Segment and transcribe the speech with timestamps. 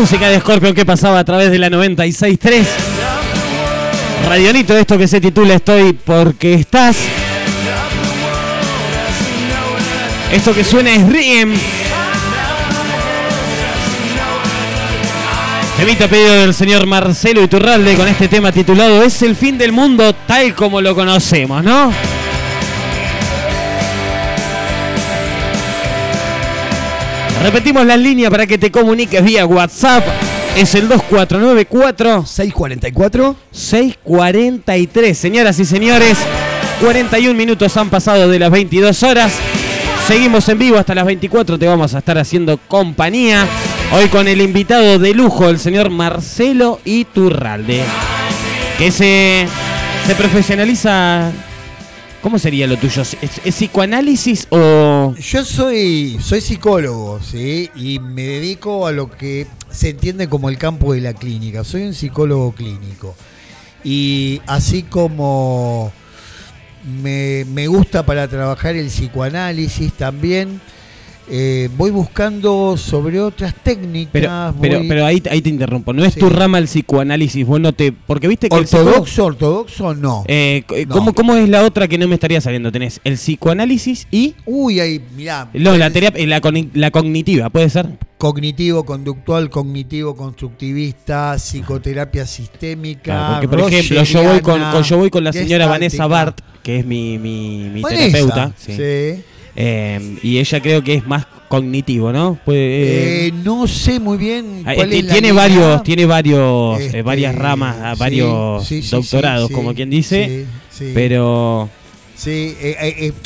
[0.00, 2.64] Música de Scorpion que pasaba a través de la 96.3.
[4.26, 6.96] Radionito, esto que se titula Estoy porque estás.
[10.32, 11.52] Esto que suena es Riem.
[15.82, 20.14] Evita pedido del señor Marcelo Iturralde con este tema titulado Es el fin del mundo
[20.26, 21.92] tal como lo conocemos, ¿no?
[27.42, 30.04] Repetimos la línea para que te comuniques vía WhatsApp.
[30.56, 35.16] Es el 2494 644 643.
[35.16, 36.18] Señoras y señores,
[36.82, 39.32] 41 minutos han pasado de las 22 horas.
[40.06, 41.58] Seguimos en vivo hasta las 24.
[41.58, 43.46] Te vamos a estar haciendo compañía.
[43.92, 47.82] Hoy con el invitado de lujo, el señor Marcelo Iturralde.
[48.76, 49.46] Que se,
[50.06, 51.32] se profesionaliza
[52.22, 53.02] ¿Cómo sería lo tuyo?
[53.02, 55.14] ¿Es, psicoanálisis o...?
[55.18, 57.70] Yo soy, soy psicólogo, ¿sí?
[57.74, 61.64] Y me dedico a lo que se entiende como el campo de la clínica.
[61.64, 63.14] Soy un psicólogo clínico.
[63.82, 65.92] Y así como
[67.02, 70.60] me, me gusta para trabajar el psicoanálisis también
[71.28, 74.12] eh, voy buscando sobre otras técnicas.
[74.12, 75.92] Pero, pero, pero ahí, ahí te interrumpo.
[75.92, 77.46] No es tu rama el psicoanálisis.
[77.46, 77.92] Vos no te.
[77.92, 78.56] Porque viste que.
[78.56, 80.24] Ortodoxo, ortodoxo, no.
[80.26, 82.72] Eh, ¿cómo, ¿Cómo es la otra que no me estaría saliendo?
[82.72, 84.34] Tenés el psicoanálisis y.
[84.44, 85.48] Uy, ahí, mirá.
[85.54, 86.40] No, la, terapia, la,
[86.74, 87.86] la cognitiva, ¿puede ser?
[88.18, 93.38] Cognitivo, conductual, cognitivo, constructivista, psicoterapia sistémica.
[93.40, 96.86] porque, por ejemplo, yo voy con, yo voy con la señora Vanessa Bart, que es
[96.86, 98.52] mi, mi, mi terapeuta.
[98.56, 99.22] sí.
[99.56, 102.38] Eh, y ella creo que es más cognitivo, ¿no?
[102.44, 104.62] Puede, eh, no sé muy bien.
[104.64, 109.90] Ah, cuál es tiene, varios, tiene varios, eh, este, varias ramas, varios doctorados, como quien
[109.90, 110.46] dice.
[110.94, 111.68] Pero.
[112.14, 112.54] Sí,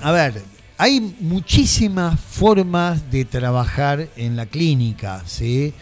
[0.02, 0.42] a ver,
[0.78, 5.74] hay muchísimas formas de trabajar en la clínica, ¿sí?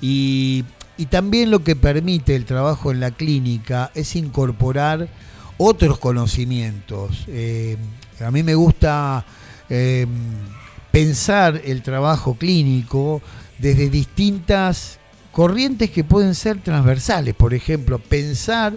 [0.00, 0.64] Y,
[0.96, 5.08] y también lo que permite el trabajo en la clínica es incorporar
[5.58, 7.26] otros conocimientos.
[8.20, 9.24] a mí me gusta
[9.74, 10.06] Em,
[10.90, 13.22] pensar el trabajo clínico
[13.58, 14.98] desde distintas
[15.32, 17.34] corrientes que pueden ser transversales.
[17.34, 18.74] Por ejemplo, pensar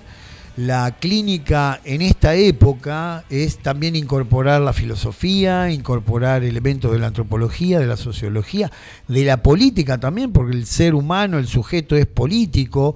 [0.56, 7.78] la clínica en esta época es también incorporar la filosofía, incorporar elementos de la antropología,
[7.78, 8.72] de la sociología,
[9.10, 12.96] de la política también, porque el ser humano, el sujeto es político,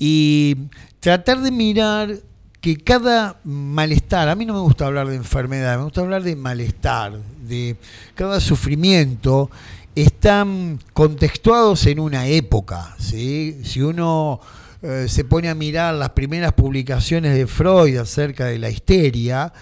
[0.00, 0.56] y
[0.98, 2.16] tratar de mirar
[2.60, 6.36] que cada malestar, a mí no me gusta hablar de enfermedad, me gusta hablar de
[6.36, 7.76] malestar, de
[8.14, 9.50] cada sufrimiento,
[9.94, 12.94] están contextuados en una época.
[12.98, 13.60] ¿sí?
[13.64, 14.40] Si uno
[14.82, 19.52] eh, se pone a mirar las primeras publicaciones de Freud acerca de la histeria,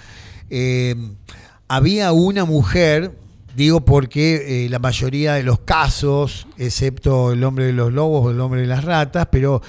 [0.51, 0.97] eh,
[1.69, 3.13] había una mujer
[3.59, 8.31] Digo porque eh, la mayoría de los casos, excepto el hombre de los lobos o
[8.31, 9.61] el hombre de las ratas, pero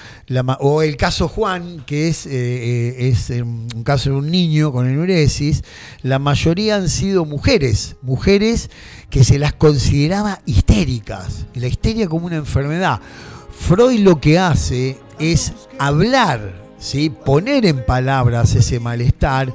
[0.60, 4.86] o el caso Juan, que es, eh, eh, es un caso de un niño con
[4.86, 5.64] enuresis,
[6.02, 8.70] la mayoría han sido mujeres, mujeres
[9.10, 13.00] que se las consideraba histéricas, la histeria como una enfermedad.
[13.50, 17.10] Freud lo que hace es hablar, ¿sí?
[17.10, 19.52] poner en palabras ese malestar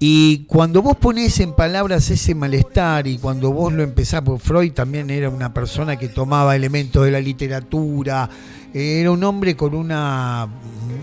[0.00, 4.72] y cuando vos ponés en palabras ese malestar y cuando vos lo empezás, porque Freud
[4.72, 8.30] también era una persona que tomaba elementos de la literatura,
[8.72, 10.48] era un hombre con una,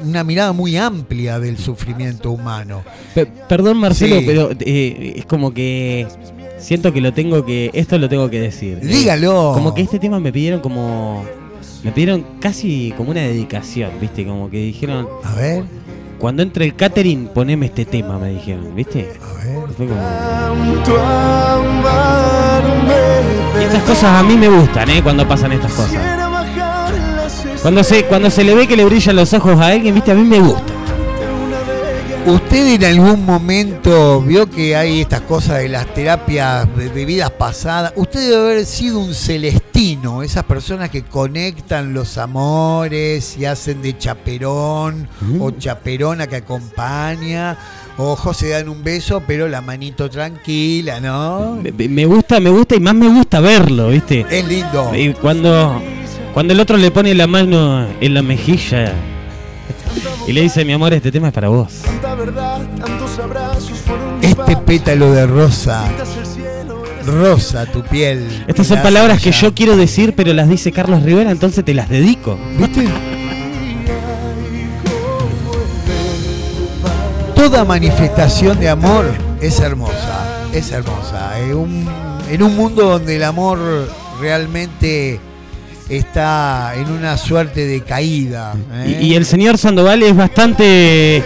[0.01, 2.83] una mirada muy amplia del sufrimiento humano.
[3.49, 6.07] perdón Marcelo, pero eh, es como que
[6.57, 8.79] siento que lo tengo que, esto lo tengo que decir.
[8.79, 9.51] Dígalo.
[9.53, 11.25] como que este tema me pidieron como,
[11.83, 15.07] me pidieron casi como una dedicación, viste, como que dijeron...
[15.23, 15.63] A ver.
[16.19, 19.13] Cuando entre el catering, poneme este tema, me dijeron, ¿viste?
[19.21, 19.59] A ver.
[23.59, 25.01] Y estas cosas a mí me gustan, ¿eh?
[25.03, 26.01] Cuando pasan estas cosas.
[27.61, 30.11] Cuando se, cuando se le ve que le brillan los ojos a alguien, ¿viste?
[30.11, 30.74] A mí me gusta.
[32.25, 37.93] ¿Usted en algún momento vio que hay estas cosas de las terapias de, vidas pasadas?
[37.95, 43.95] Usted debe haber sido un celestino, esas personas que conectan los amores y hacen de
[43.99, 45.39] chaperón mm.
[45.39, 47.59] o chaperona que acompaña.
[47.99, 51.59] Ojo, se dan un beso, pero la manito tranquila, ¿no?
[51.77, 54.25] Me, gusta, me gusta y más me gusta verlo, ¿viste?
[54.31, 54.95] Es lindo.
[54.95, 55.79] Y cuando,
[56.33, 58.91] cuando el otro le pone la mano en la mejilla
[60.27, 61.81] y le dice, mi amor, este tema es para vos.
[64.21, 65.83] Este pétalo de rosa.
[67.05, 68.43] Rosa tu piel.
[68.47, 71.89] Estas son palabras que yo quiero decir, pero las dice Carlos Rivera, entonces te las
[71.89, 72.39] dedico.
[72.57, 72.87] ¿Viste?
[77.35, 79.05] Toda manifestación de amor
[79.39, 80.47] es hermosa.
[80.51, 81.39] Es hermosa.
[81.39, 81.89] En un,
[82.31, 83.59] en un mundo donde el amor
[84.19, 85.19] realmente
[85.89, 88.53] está en una suerte de caída.
[88.73, 88.99] ¿eh?
[89.01, 91.17] Y, y el señor Sandoval es bastante.
[91.17, 91.23] es-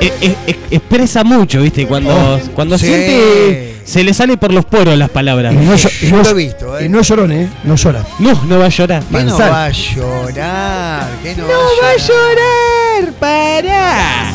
[0.00, 1.86] es- es- es- expresa mucho, ¿viste?
[1.86, 2.86] Cuando, Oh, cuando sí.
[2.86, 3.66] siente.
[3.84, 5.52] Se le sale por los poros las palabras.
[5.52, 6.84] Y no, yo no- lo he visto, ¿eh?
[6.86, 7.48] Y no llorón, ¿eh?
[7.64, 8.04] No llora.
[8.20, 9.02] No, no va a llorar.
[9.10, 11.08] ¿Qué no va a llorar?
[11.22, 11.52] ¿Qué no, No
[11.82, 14.34] va a llorar, pará.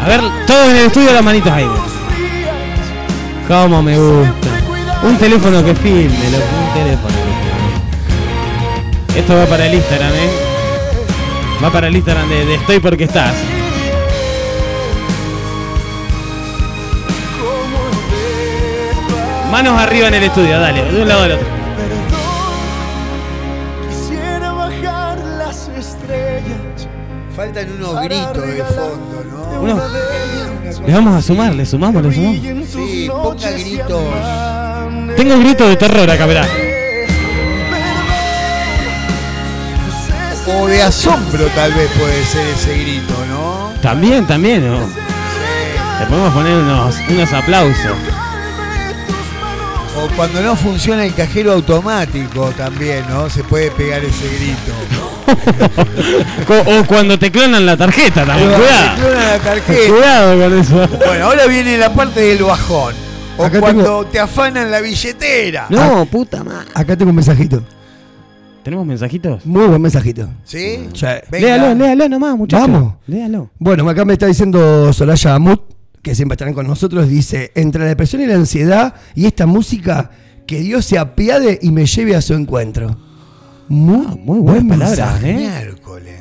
[0.00, 1.66] A ver, todos en el estudio las manitos ahí.
[3.48, 4.48] Cómo me gusta.
[5.02, 7.32] Un teléfono que filme, loco, un teléfono que
[9.12, 9.20] filme.
[9.20, 10.30] Esto va para el Instagram, ¿eh?
[11.62, 13.34] Va para el Instagram de, de Estoy porque estás.
[19.50, 21.46] Manos arriba en el estudio, dale, de un lado al otro.
[23.88, 26.88] Quisiera bajar las estrellas.
[27.34, 29.60] Faltan unos gritos de fondo, ¿no?
[29.62, 29.80] Uno.
[30.86, 32.68] Le vamos a sumar, le sumamos, le sumamos.
[32.68, 34.04] Sí, ponga gritos.
[35.18, 36.46] Tengo gritos de terror acá, verá.
[40.46, 43.72] O de asombro tal vez puede ser ese grito, ¿no?
[43.82, 44.78] También, también, ¿no?
[44.78, 47.96] Le podemos poner unos, unos aplausos.
[49.96, 53.28] O cuando no funciona el cajero automático también, ¿no?
[53.28, 54.72] Se puede pegar ese grito.
[56.66, 58.96] O cuando te clonan la tarjeta también, Te cuidado.
[58.96, 59.92] clonan la tarjeta.
[59.92, 60.88] Cuidado con eso.
[61.04, 63.07] Bueno, ahora viene la parte del bajón.
[63.38, 65.66] O Acá cuando tengo- te afanan la billetera.
[65.70, 66.68] No, puta madre.
[66.74, 67.62] Acá tengo un mensajito.
[68.64, 69.46] ¿Tenemos mensajitos?
[69.46, 70.28] Muy buen mensajito.
[70.44, 70.88] ¿Sí?
[70.92, 71.06] Sí.
[71.30, 71.46] Venga.
[71.46, 72.68] Léalo, léalo nomás, muchachos.
[72.68, 72.94] Vamos.
[73.06, 73.50] Léalo.
[73.58, 75.62] Bueno, acá me está diciendo Soraya Amut,
[76.02, 80.10] que siempre estarán con nosotros, dice, entre la depresión y la ansiedad y esta música,
[80.46, 82.98] que Dios se apiade y me lleve a su encuentro.
[83.68, 85.30] Muy, Ah, muy buenas buen palabras, mensaje.
[85.30, 85.34] ¿eh?
[85.36, 86.14] Miércoles.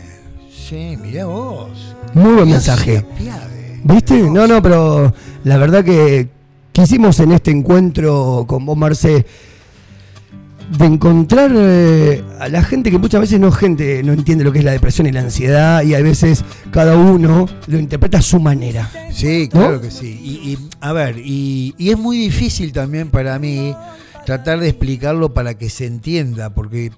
[0.70, 1.96] Sí, mirá vos.
[2.14, 2.98] Muy buen Dios se mensaje.
[3.00, 3.80] apiade.
[3.84, 4.22] ¿Viste?
[4.22, 6.30] No, no, pero la verdad que
[6.78, 9.26] quisimos en este encuentro con vos, Marce,
[10.78, 14.60] de encontrar eh, a la gente que muchas veces no gente no entiende lo que
[14.60, 18.40] es la depresión y la ansiedad y a veces cada uno lo interpreta a su
[18.40, 18.92] manera.
[19.12, 19.62] Sí, ¿No?
[19.62, 20.20] claro que sí.
[20.22, 23.74] Y, y, a ver, y, y es muy difícil también para mí
[24.28, 26.92] tratar de explicarlo para que se entienda, porque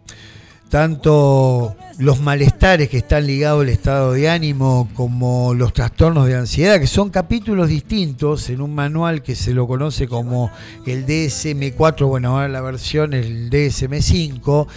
[0.70, 6.80] tanto los malestares que están ligados al estado de ánimo como los trastornos de ansiedad,
[6.80, 10.50] que son capítulos distintos en un manual que se lo conoce como
[10.86, 14.68] el DSM4, bueno, ahora la versión es el DSM5,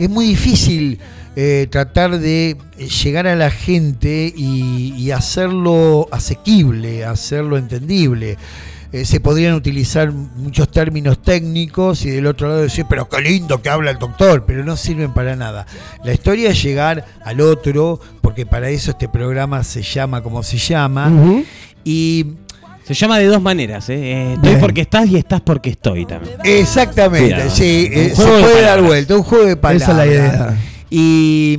[0.00, 0.98] es muy difícil
[1.36, 2.56] eh, tratar de
[3.04, 8.38] llegar a la gente y, y hacerlo asequible, hacerlo entendible.
[8.92, 13.62] Eh, se podrían utilizar muchos términos técnicos y del otro lado decir, pero qué lindo
[13.62, 15.66] que habla el doctor, pero no sirven para nada.
[16.04, 20.58] La historia es llegar al otro, porque para eso este programa se llama como se
[20.58, 21.10] llama,
[21.84, 22.26] y
[22.84, 23.94] Se llama de dos maneras, ¿eh?
[23.94, 24.60] Eh, Estoy Bien.
[24.60, 26.34] porque estás y estás porque estoy también.
[26.44, 29.82] Exactamente, sí, eh, se puede dar vuelta, un juego de palabras.
[29.88, 30.56] Esa es la idea.
[30.90, 31.58] Y,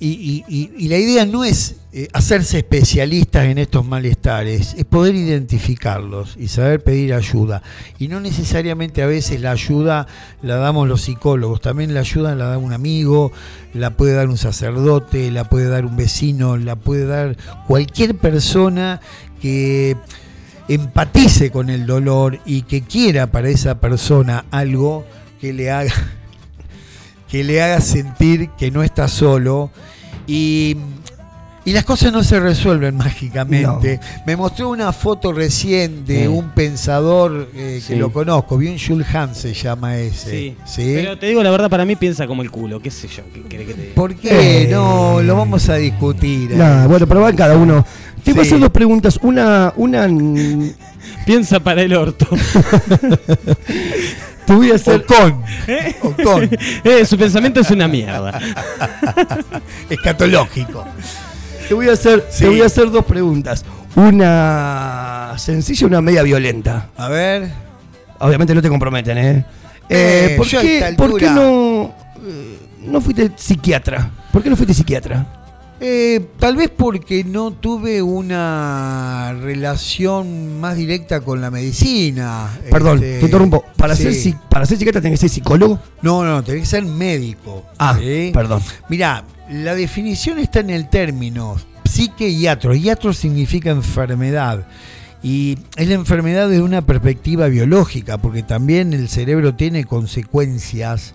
[0.00, 5.14] y- y- y- la idea no es eh, hacerse especialistas en estos malestares, es poder
[5.16, 7.62] identificarlos y saber pedir ayuda.
[7.98, 10.06] Y no necesariamente a veces la ayuda
[10.42, 13.32] la damos los psicólogos, también la ayuda la da un amigo,
[13.74, 17.36] la puede dar un sacerdote, la puede dar un vecino, la puede dar
[17.66, 19.00] cualquier persona
[19.40, 19.96] que
[20.68, 25.04] empatice con el dolor y que quiera para esa persona algo
[25.40, 25.92] que le haga
[27.28, 29.70] que le haga sentir que no está solo
[30.28, 30.76] y,
[31.64, 33.98] y las cosas no se resuelven mágicamente.
[34.26, 36.26] Me mostró una foto recién de Sí.
[36.28, 37.96] un pensador eh, que Sí.
[37.98, 40.54] lo conozco, bien Jules Hans se llama ese.
[40.64, 40.92] ¿sí?
[40.94, 43.42] Pero te digo la verdad, para mí piensa como el culo, qué sé yo, qué
[43.42, 43.94] que te diga.
[43.94, 44.62] ¿Por qué?
[44.62, 44.68] Eh.
[44.70, 46.52] No, lo vamos a discutir.
[46.52, 46.56] eh.
[46.56, 47.84] Nada, bueno, pero va cada uno.
[48.22, 49.18] Te voy a hacer dos preguntas.
[49.22, 50.06] Una, una
[51.26, 52.26] Piensa para el orto.
[54.48, 55.04] te voy a O hacer.
[55.04, 55.44] con,
[56.02, 56.50] o con,
[56.84, 58.38] Eh, su pensamiento es una mierda.
[59.90, 60.84] escatológico.
[61.68, 62.44] Te voy a hacer, Sí.
[62.44, 63.64] te voy a hacer dos preguntas.
[63.94, 66.88] Una sencilla y una media violenta.
[66.96, 67.50] A ver.
[68.20, 69.44] Obviamente no te comprometen, ¿eh?
[69.88, 71.94] Eh, Eh, ¿por, qué, por qué no,
[72.26, 74.10] eh, no fuiste psiquiatra?
[74.32, 75.26] ¿Por qué no fuiste psiquiatra?
[75.80, 82.50] Eh, tal vez porque no tuve una relación más directa con la medicina.
[82.70, 83.64] Perdón, Este, te interrumpo.
[83.76, 84.12] Para, sí.
[84.12, 85.78] ser, para ser psiquiatra tenés que ser psicólogo.
[86.02, 87.64] No, no, tenés que ser médico.
[87.78, 88.30] Ah, ¿sí?
[88.34, 88.60] perdón.
[88.88, 92.74] Mirá, la definición está en el término psique y atro.
[92.74, 94.66] Y atro significa enfermedad.
[95.22, 101.14] Y es la enfermedad desde una perspectiva biológica, porque también el cerebro tiene consecuencias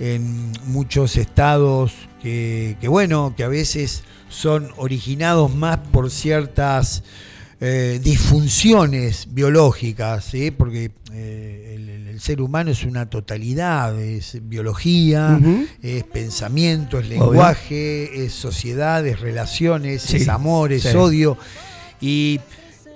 [0.00, 7.02] en muchos estados que, que, bueno, que a veces son originados más por ciertas
[7.60, 10.50] eh, disfunciones biológicas, ¿sí?
[10.50, 11.76] porque eh,
[12.10, 15.38] el, ser humano es una totalidad, es biología,
[15.82, 20.96] es pensamiento, es lenguaje, es sociedad, es relaciones, Sí, es amor, es sí.
[20.96, 21.36] odio.
[22.00, 22.40] Y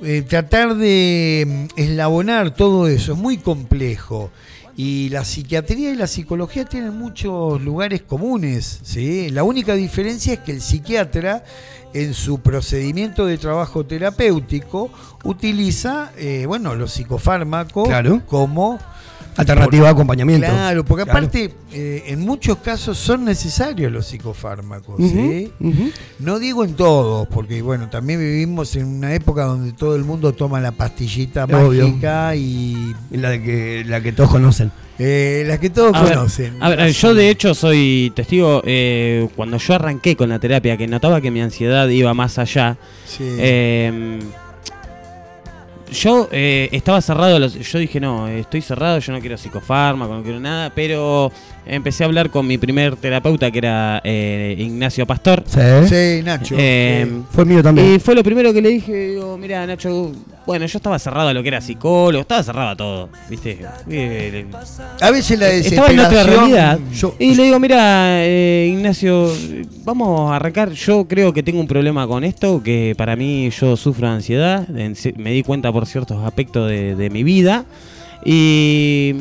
[0.03, 4.31] eh, tratar de mm, eslabonar todo eso es muy complejo.
[4.81, 8.79] Y la psiquiatría y la psicología tienen muchos lugares comunes.
[8.85, 9.29] ¿sí?
[9.31, 11.43] La única diferencia es que el psiquiatra,
[11.95, 14.89] en su procedimiento de trabajo terapéutico,
[15.25, 18.23] utiliza eh, bueno, los psicofármacos Claro.
[18.27, 18.79] como
[19.39, 20.47] Alternativa de acompañamiento.
[20.47, 21.19] Claro, porque Claro.
[21.19, 24.97] aparte eh, en muchos casos son necesarios los psicofármacos.
[24.99, 25.53] ¿sí?
[26.19, 30.33] No digo en todos, porque bueno, también vivimos en una época donde todo el mundo
[30.33, 31.87] toma la pastillita Obvio.
[31.89, 34.71] mágica y Y La, de que, la que todos conocen.
[34.99, 36.57] eh, la que todos A ver, conocen.
[36.61, 40.87] A ver, yo de hecho soy testigo, eh, cuando yo arranqué con la terapia, que
[40.89, 42.77] notaba que mi ansiedad iba más allá,
[43.07, 43.23] Sí.
[43.39, 44.19] eh,
[45.91, 50.23] yo eh, estaba cerrado, los- yo dije no, estoy cerrado, yo no quiero psicofármaco, no
[50.23, 51.31] quiero nada, pero
[51.69, 55.45] empecé a hablar con mi primer terapeuta que era eh, Ignacio Pastor.
[55.47, 55.61] Sí.
[55.89, 56.55] Sí, Nacho.
[56.59, 57.23] Eh, sí.
[57.31, 57.95] Fue mío también.
[57.95, 60.13] Y fue lo primero que le dije, digo, mira Nacho,
[60.47, 63.59] bueno, yo estaba cerrado a lo que era psicólogo, estaba cerrado a todo, ¿viste?
[63.91, 64.47] Eh,
[65.01, 66.51] A veces la estaba en otra desesperación.
[66.51, 66.79] realidad.
[66.95, 69.31] yo- y le digo, mira, eh, Ignacio,
[69.85, 70.71] vamos a arrancar.
[70.73, 74.67] Yo creo que tengo un problema con esto, que para mí yo sufro de ansiedad.
[74.69, 77.67] me di cuenta por ciertos aspectos de, de mi vida.
[78.25, 79.15] Y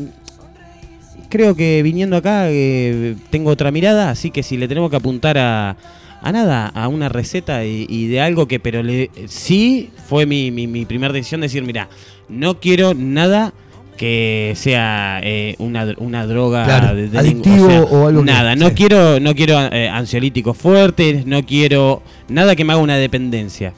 [1.30, 5.38] creo que viniendo acá eh, tengo otra mirada, así que si le tenemos que apuntar
[5.38, 5.76] a,
[6.22, 10.52] a nada, a una receta y, y de algo que, pero le, sí fue mi,
[10.52, 11.88] mi, mi primera decisión decir, mira,
[12.30, 13.54] no quiero nada
[13.98, 18.56] que sea eh, una, una droga Claro, de- de adictivo ningún- o algo que- nada
[18.56, 18.76] no sí.
[18.76, 23.74] quiero no quiero eh, ansiolíticos fuertes no quiero nada que me haga una dependencia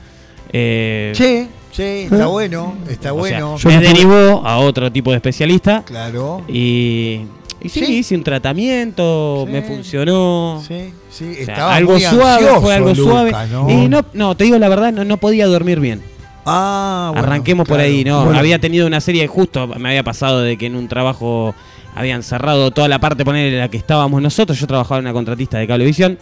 [0.51, 2.25] Eh, Sí, sí, está ¿Eh?
[2.25, 3.57] bueno, está o sea, bueno.
[3.57, 6.41] Yo me derivó a otro tipo de especialista Claro.
[6.49, 7.21] y,
[7.61, 7.97] y sí, Sí.
[7.97, 9.51] hice un tratamiento, Sí.
[9.51, 10.63] me funcionó.
[10.67, 13.31] Sí, sí, O sea, algo muy suave, ansioso, fue algo suave.
[13.51, 13.69] ¿no?
[13.69, 16.01] Y no, no, te digo la verdad, no, no podía dormir bien.
[16.45, 18.23] Ah, bueno, Arranquemos por ahí, ¿no?
[18.23, 18.39] Bueno.
[18.39, 21.53] Había tenido una serie, justo me había pasado de que en un trabajo
[21.95, 24.59] habían cerrado toda la parte, poner en la que estábamos nosotros.
[24.59, 26.17] Yo trabajaba en una contratista de cablevisión.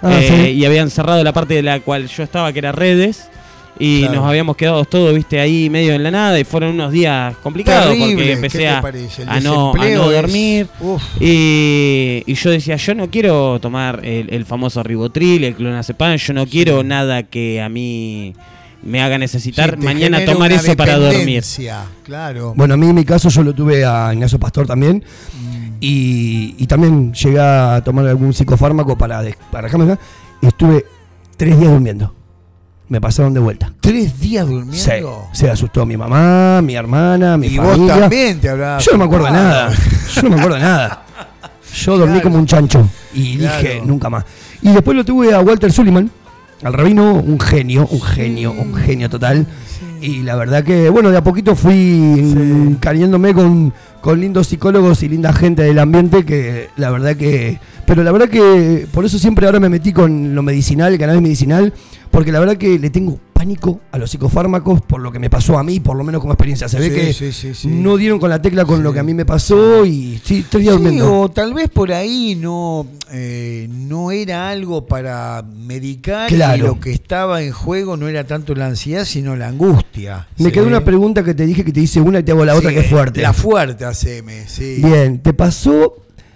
[0.00, 0.52] Ah, eh.
[0.52, 3.28] Y habían cerrado la parte de la cual yo estaba, que era redes.
[3.78, 4.14] Y Claro.
[4.16, 6.38] nos habíamos quedado todos, viste, ahí medio en la nada.
[6.40, 10.66] Y fueron unos días complicados Terrible, porque ¿qué empecé a, no, a no dormir.
[11.20, 16.32] Y, y yo decía, yo no quiero tomar el, el famoso ribotril, el clonazepam, yo
[16.34, 18.34] no quiero nada que a mí
[18.82, 21.44] me haga necesitar Sí, mañana tomar eso para dormir.
[22.04, 22.54] Claro.
[22.56, 25.04] Bueno, a mí en mi caso yo lo tuve a Ignacio Pastor también.
[25.34, 25.58] Mm.
[25.80, 30.00] Y, y también llegué a tomar algún psicofármaco para, para dejarme acá.
[30.42, 30.84] Y estuve
[31.36, 32.14] tres días durmiendo.
[32.88, 33.70] Me pasaron de vuelta.
[33.80, 35.26] ¿Tres días Sí, durmiendo?
[35.32, 37.94] se asustó mi mamá, mi hermana, mi y familia.
[37.94, 38.84] vos también te habrás.
[38.84, 39.70] Yo no me acuerdo de nada.
[40.14, 41.02] Yo no me acuerdo de nada.
[41.74, 42.22] Yo dormí Claro.
[42.30, 43.58] como un chancho y Claro.
[43.58, 44.24] dije nunca más.
[44.62, 46.10] Y después lo tuve a Walter Sullivan,
[46.64, 49.46] al rabino, un genio, un genio, un genio total.
[50.00, 51.74] Y la verdad que, bueno, de a poquito fui
[52.72, 57.58] encariñándome con, con lindos psicólogos y linda gente del ambiente que la verdad que...
[57.84, 61.22] Pero la verdad que por eso siempre ahora me metí con lo medicinal, el cannabis
[61.22, 61.72] medicinal,
[62.10, 65.56] porque la verdad que le tengo pánico a los psicofármacos por lo que me pasó
[65.58, 66.68] a mí, por lo menos como experiencia.
[66.68, 69.02] Se ve Sí, que sí, sí, no dieron con la tecla con lo que a
[69.04, 71.20] mí me pasó y sí, estoy durmiendo.
[71.20, 76.66] o tal vez por ahí no, eh, no era algo para medicar y Claro.
[76.66, 80.26] lo que estaba en juego no era tanto la ansiedad, sino la angustia.
[80.38, 82.56] Me quedó una pregunta que te dije que te hice una y te hago la
[82.56, 83.22] otra que es fuerte.
[83.22, 84.80] La fuerte, haceme, sí.
[84.82, 85.94] Bien, ¿te pasó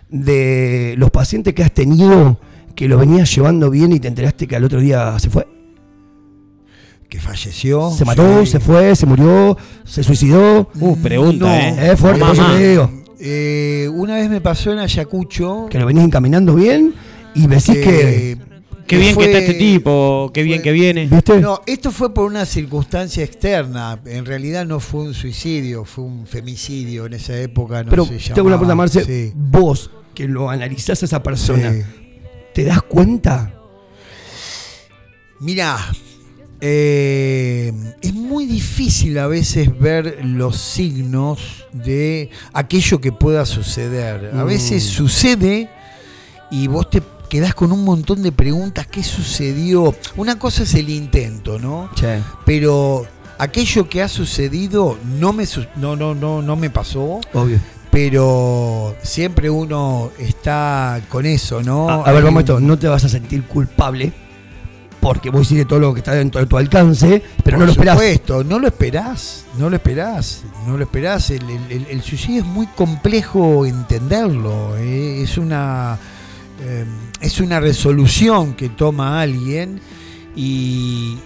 [0.09, 2.39] de los pacientes que has tenido
[2.77, 5.47] que lo venías llevando bien y te enteraste que al otro día se fue?
[7.13, 7.91] Que falleció.
[7.91, 8.41] ¿Se mató?
[8.47, 8.53] sí.
[8.53, 8.97] ¿Se fue?
[8.97, 9.55] ¿Se murió?
[9.85, 10.71] ¿Se suicidó?
[10.81, 11.53] Uh, pregunta, No.
[11.55, 11.93] ¿eh?
[11.93, 12.25] Es fuerte,
[12.57, 12.91] te digo.
[13.21, 15.67] Eh, una vez me pasó en Ayacucho.
[15.69, 16.95] Que lo venís encaminando bien
[17.35, 18.31] y decís que...
[18.33, 18.37] eh,
[18.87, 21.05] Qué bien fue- que está este tipo, qué bien que viene.
[21.07, 21.39] ¿Viste?
[21.39, 24.01] No, esto fue por una circunstancia externa.
[24.07, 27.85] En realidad no fue un suicidio, fue un femicidio en esa época.
[27.85, 28.75] No Pero se te hago una pregunta.
[28.75, 29.05] Marce.
[29.05, 31.83] Sí, Vos, que lo analizás a esa persona, sí.
[32.55, 33.53] ¿te das cuenta?
[35.41, 35.77] Mirá,
[36.65, 44.31] eh, es muy difícil a veces ver los signos de aquello que pueda suceder.
[44.33, 44.47] A Mm.
[44.47, 45.69] veces sucede
[46.53, 48.87] y vos te quedás con un montón de preguntas.
[48.87, 49.93] ¿Qué sucedió?
[50.17, 51.91] Una cosa es el intento, ¿no?
[51.97, 52.21] Che.
[52.47, 53.07] Pero
[53.39, 57.21] aquello que ha sucedido no me, su- no, no, no, no me pasó.
[57.35, 57.59] Obvio.
[57.91, 61.91] Pero siempre uno está con eso, ¿no?
[61.91, 62.61] A, a ver, vamos un- esto.
[62.61, 64.13] No te vas a sentir culpable
[65.03, 67.73] porque vos hiciste todo lo que está dentro de tu alcance, pero Por no lo
[67.73, 67.95] esperás.
[67.97, 71.29] supuesto, no lo esperás, no lo esperás, no lo esperás.
[71.31, 74.77] El, el- el- el suicidio es muy complejo entenderlo.
[74.79, 75.99] eh, Es una
[76.65, 76.85] eh,
[77.21, 79.81] es una resolución que toma alguien
[80.37, 81.19] y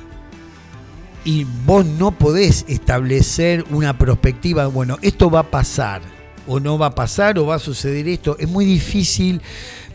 [1.27, 4.67] y vos no podés establecer una perspectiva.
[4.69, 6.01] Bueno, esto va a pasar
[6.47, 8.37] o no va a pasar o va a suceder esto.
[8.39, 9.41] Es muy difícil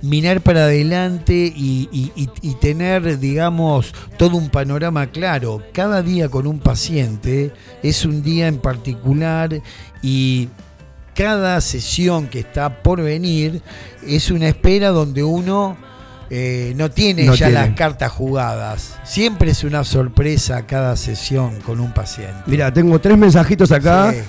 [0.01, 5.61] mirar para adelante y, y- y- y tener, digamos, todo un panorama claro.
[5.73, 7.51] Cada día con un paciente
[7.83, 9.61] es un día en particular
[10.01, 10.49] y
[11.13, 13.61] cada sesión que está por venir
[14.07, 15.77] es una espera donde uno
[16.33, 17.61] eh, no tiene No ya tiene.
[17.67, 18.95] las cartas jugadas.
[19.03, 22.37] Siempre es una sorpresa cada sesión con un paciente.
[22.47, 24.13] Mira, tengo tres mensajitos acá.
[24.13, 24.19] Sí.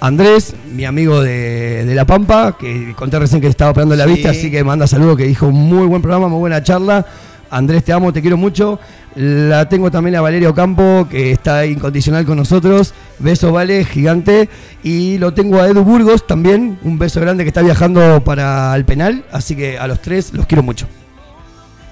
[0.00, 4.10] Andrés, mi amigo de, de La Pampa, que conté recién que estaba operando la Sí.
[4.14, 7.04] vista, así que manda saludos, que dijo muy buen programa, muy buena charla.
[7.50, 8.78] Andrés, te amo, te quiero mucho.
[9.16, 12.94] La tengo también a Valeria Ocampo, que está incondicional con nosotros.
[13.18, 14.48] Beso, Vale, gigante.
[14.84, 18.84] Y lo tengo a Edu Burgos también, un beso grande que está viajando para el
[18.84, 19.24] penal.
[19.32, 20.86] Así que a los tres los quiero mucho.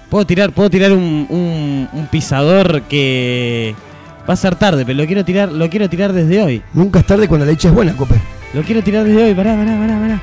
[0.09, 3.75] Puedo tirar, puedo tirar un, un- un pisador que
[4.29, 6.63] va a ser tarde, pero lo quiero tirar, lo quiero tirar desde hoy.
[6.75, 8.17] Nunca es tarde cuando la leche es buena, Cope.
[8.55, 10.23] Lo quiero tirar desde hoy, pará, pará, pará, pará.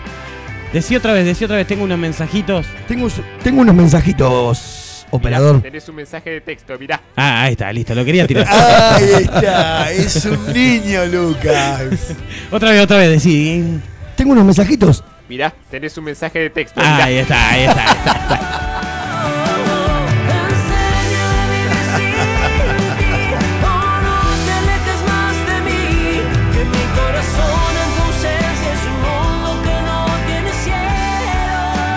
[0.74, 2.66] Decí otra vez, decí otra vez, tengo unos mensajitos.
[2.88, 3.08] Tengo,
[3.44, 5.62] tengo unos mensajitos, operador.
[5.62, 7.02] Tenés un mensaje de texto, mirá.
[7.16, 8.46] Ah, ahí está, listo, lo quería tirar.
[8.50, 12.14] Ahí está, es un niño, Lucas.
[12.52, 13.80] otra vez, otra vez, decí.
[14.16, 15.04] Tengo unos mensajitos.
[15.30, 17.06] Mirá, tenés un mensaje de texto, Ah, mirá.
[17.06, 18.65] ahí está, ahí está, ahí está, ahí está.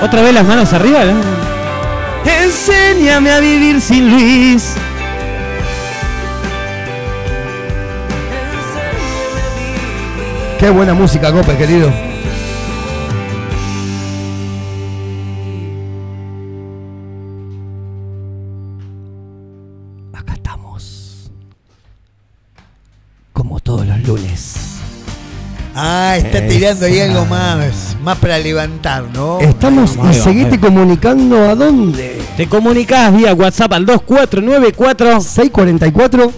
[0.00, 1.20] Otra vez las manos arriba, ¿no?
[2.44, 4.74] Enséñame a vivir sin Luis.
[8.30, 10.58] Enséñame a vivir.
[10.60, 11.92] Qué buena música, Cope, querido.
[20.14, 21.30] Acá estamos.
[23.32, 24.77] Como todos los lunes.
[25.80, 29.38] Ah, está tirando ahí algo más, más para levantar, ¿no?
[29.38, 32.20] Estamos y seguite comunicando a dónde.
[32.36, 35.20] Te comunicás vía WhatsApp al 2494.
[35.20, 36.32] 644.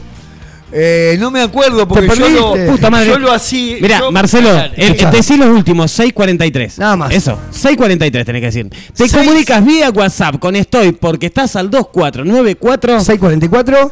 [0.73, 2.73] Eh, no me acuerdo porque Te yo lo, perdiste.
[2.73, 3.07] Puta madre.
[3.09, 3.79] yo lo así.
[3.81, 6.79] Mira, yo- Marcelo, el, decí los últimos, 643.
[6.79, 7.11] Nada más.
[7.13, 8.71] Eso, 643 tenés que decir.
[8.95, 13.01] Te comunicas vía WhatsApp con Estoy porque estás al 2494.
[13.01, 13.91] 644.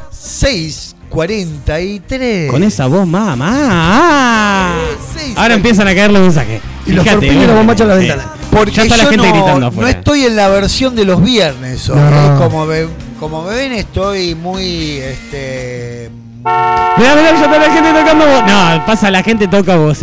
[1.10, 2.50] 643.
[2.50, 4.74] Con esa voz, mamá.
[5.14, 6.60] seis- Ahora empiezan a caer los mensajes.
[6.86, 8.32] Y los Fíjate, corpiños los bombachos a la eh, ventana.
[8.50, 9.90] Porque ya está la yo gente no, gritando no afuera.
[9.90, 11.98] estoy en la versión de los viernes hoy.
[11.98, 12.34] No.
[12.34, 12.38] ¿eh?
[12.38, 12.86] Como, me,
[13.20, 14.98] como me ven, estoy muy.
[14.98, 16.10] Este,
[16.44, 18.42] Mirá, mirá, ya está la gente tocando voz.
[18.46, 19.98] No, pasa, la gente toca voz.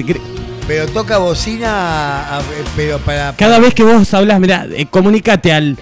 [0.67, 2.39] pero toca bocina.
[2.75, 3.33] Pero para.
[3.35, 5.77] Cada vez que vos hablas, mirá, eh, comunicate al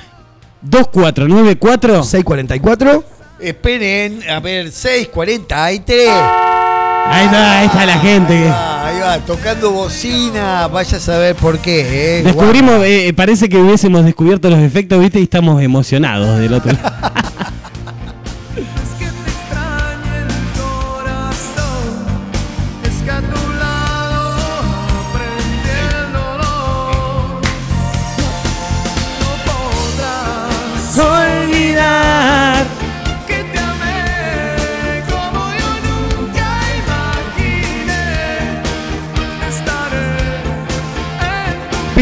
[0.61, 2.03] 2494.
[2.03, 3.03] 644.
[3.43, 6.07] Esperen, a ver, 643.
[6.09, 8.47] Ahí está, ahí está la gente.
[8.49, 10.67] Ah, ahí va, tocando bocina.
[10.67, 12.19] Vaya a saber por qué.
[12.19, 12.23] ¿eh?
[12.23, 15.19] Descubrimos, eh, parece que hubiésemos descubierto los efectos, ¿viste?
[15.19, 17.11] Y estamos emocionados del otro lado.
[32.63, 32.72] Es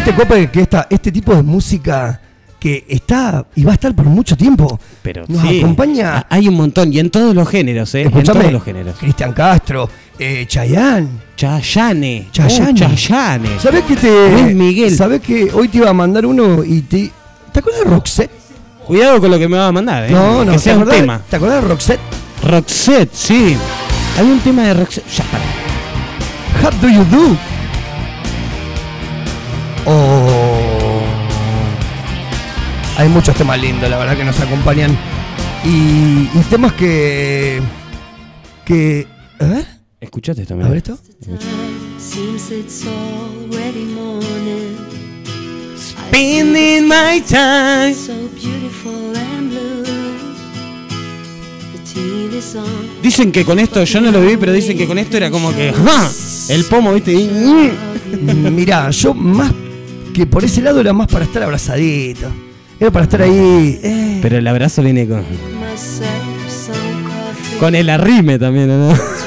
[0.04, 2.20] ¿Viste, Cope, que esta, este tipo de música
[2.60, 4.80] que está y va a estar por mucho tiempo?
[5.04, 6.18] Pero Nos sí, acompaña.
[6.18, 8.04] a- Hay un montón, y en todos los géneros, ¿eh?
[8.12, 8.96] en todos los géneros.
[8.98, 9.88] Cristian Castro,
[10.18, 11.08] eh, Chayanne.
[11.36, 12.30] Chayane.
[12.32, 12.72] Chayane.
[12.72, 13.60] Oh, Chayane.
[13.60, 14.32] ¿Sabés que te.
[14.32, 14.96] Luis Miguel.
[14.96, 17.12] ¿Sabés que hoy te iba a mandar uno y te.
[17.52, 18.32] ¿Te acuerdas de Roxette?
[18.88, 20.10] Cuidado con lo que me va a mandar, ¿eh?
[20.12, 21.22] No, no, Que ¿te sea un acordás- tema.
[21.30, 22.00] ¿Te acordás de Roxette?
[22.44, 23.56] Roxette, sí.
[24.18, 25.06] Hay un tema de Roxette.
[25.16, 25.44] Ya, para.
[26.64, 27.38] How do you do?
[29.86, 31.02] Oh.
[32.98, 34.96] Hay muchos temas lindos, la verdad, que nos acompañan.
[35.64, 37.62] Y, y temas que.
[38.66, 39.08] que.
[39.40, 39.66] A ver,
[40.00, 40.98] Escuchate esto, a ver esto.
[45.78, 47.94] Spending my time.
[47.94, 49.82] So beautiful and blue.
[53.02, 55.54] Dicen que con esto, yo no lo vi, pero dicen que con esto era como
[55.56, 55.74] que.
[55.74, 56.10] ¡ja!
[56.50, 57.14] El pomo, ¿viste?
[57.14, 57.72] Y-
[58.12, 59.54] Mm, Mirá, yo más
[60.12, 62.28] que por ese lado era más para estar abrazadito.
[62.80, 63.80] Era para estar ahí.
[63.84, 64.20] eh.
[64.22, 65.24] Pero el abrazo viene con.
[67.60, 68.94] Con el arrime también, ¿no?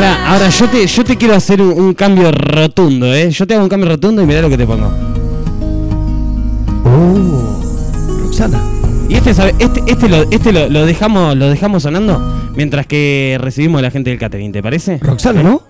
[0.00, 3.30] Ahora, ahora yo te, yo te quiero hacer un, un cambio rotundo, ¿eh?
[3.30, 4.90] Yo te hago un cambio rotundo y mirá lo que te pongo.
[6.86, 7.60] Oh,
[8.22, 8.62] Roxana.
[9.10, 9.54] Y este, ¿sabe?
[9.58, 13.90] Este, este, lo, este lo, lo dejamos, lo dejamos sonando mientras que recibimos a la
[13.90, 14.98] gente del catering, ¿te parece?
[15.02, 15.62] Roxana, ¿no?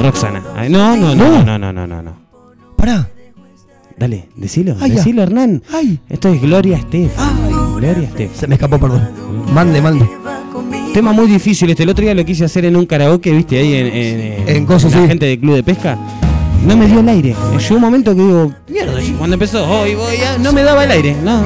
[0.00, 0.42] Roxana.
[0.56, 2.16] Ay, No, no, no, no, no, no, no, no.
[2.76, 3.06] Pará.
[3.98, 4.96] Dale, decilo, Ay, ya.
[4.96, 5.62] decilo, Hernán.
[5.74, 6.00] Ay.
[6.08, 7.12] Esto es Gloria Estef.
[7.18, 7.52] Ay.
[7.76, 8.34] Gloria Estef.
[8.34, 9.10] Se me escapó, perdón.
[9.52, 10.08] Mande, mande.
[10.92, 11.70] Tema muy difícil.
[11.70, 13.86] Este el otro día lo quise hacer en un karaoke, viste, ahí en,
[14.48, 14.88] en, la sí.
[14.90, 15.96] gente del club de pesca.
[16.66, 17.34] No me dio el aire.
[17.58, 20.36] Llegó un momento que digo, mierda, cuando empezó, hoy voy a.
[20.38, 21.16] No me daba el aire.
[21.22, 21.42] No.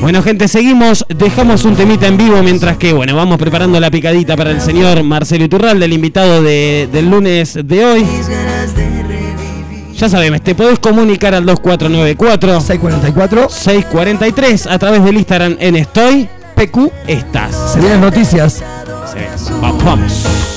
[0.00, 1.04] Bueno, gente, seguimos.
[1.16, 5.02] Dejamos un temita en vivo mientras que, bueno, vamos preparando la picadita para el señor
[5.02, 8.04] Marcelo Iturralde, el invitado de- del lunes de hoy.
[9.96, 16.28] Ya sabes, te podés comunicar al 2494 644 643 a través del Instagram en Estoy
[16.66, 16.92] PQ.
[17.08, 17.72] Estás.
[17.72, 18.62] Se vienen noticias.
[19.12, 19.52] Sí.
[19.62, 20.51] Va- Vamos.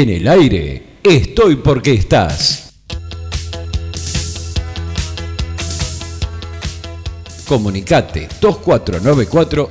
[0.00, 2.72] En el aire, estoy porque estás.
[7.46, 9.70] Comunicate 2494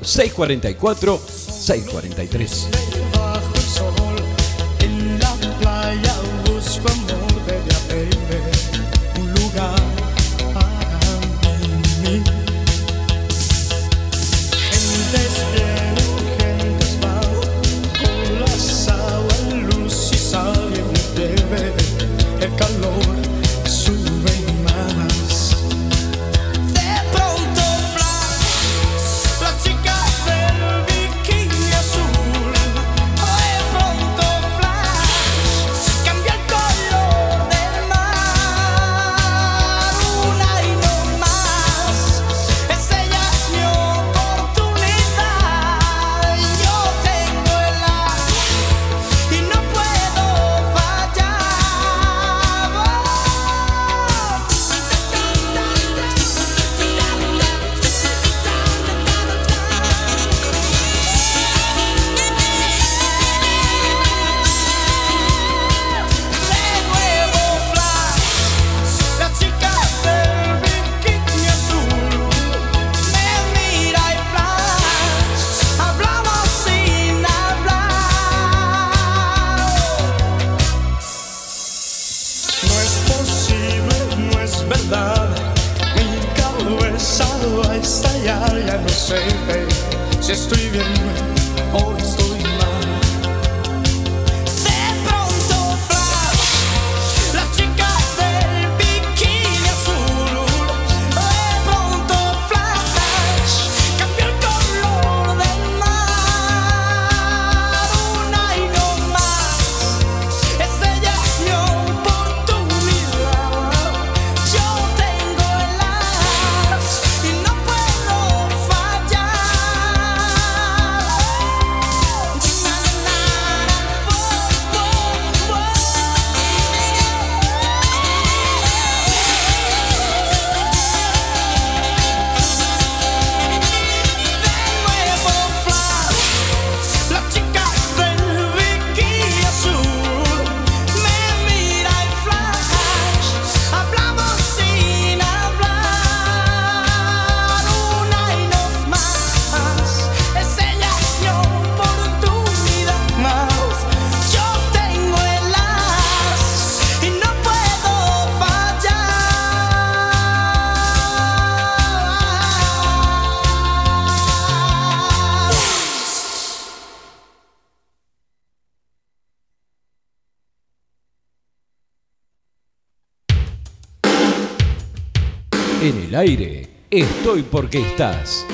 [176.20, 178.46] aire, estoy porque estás.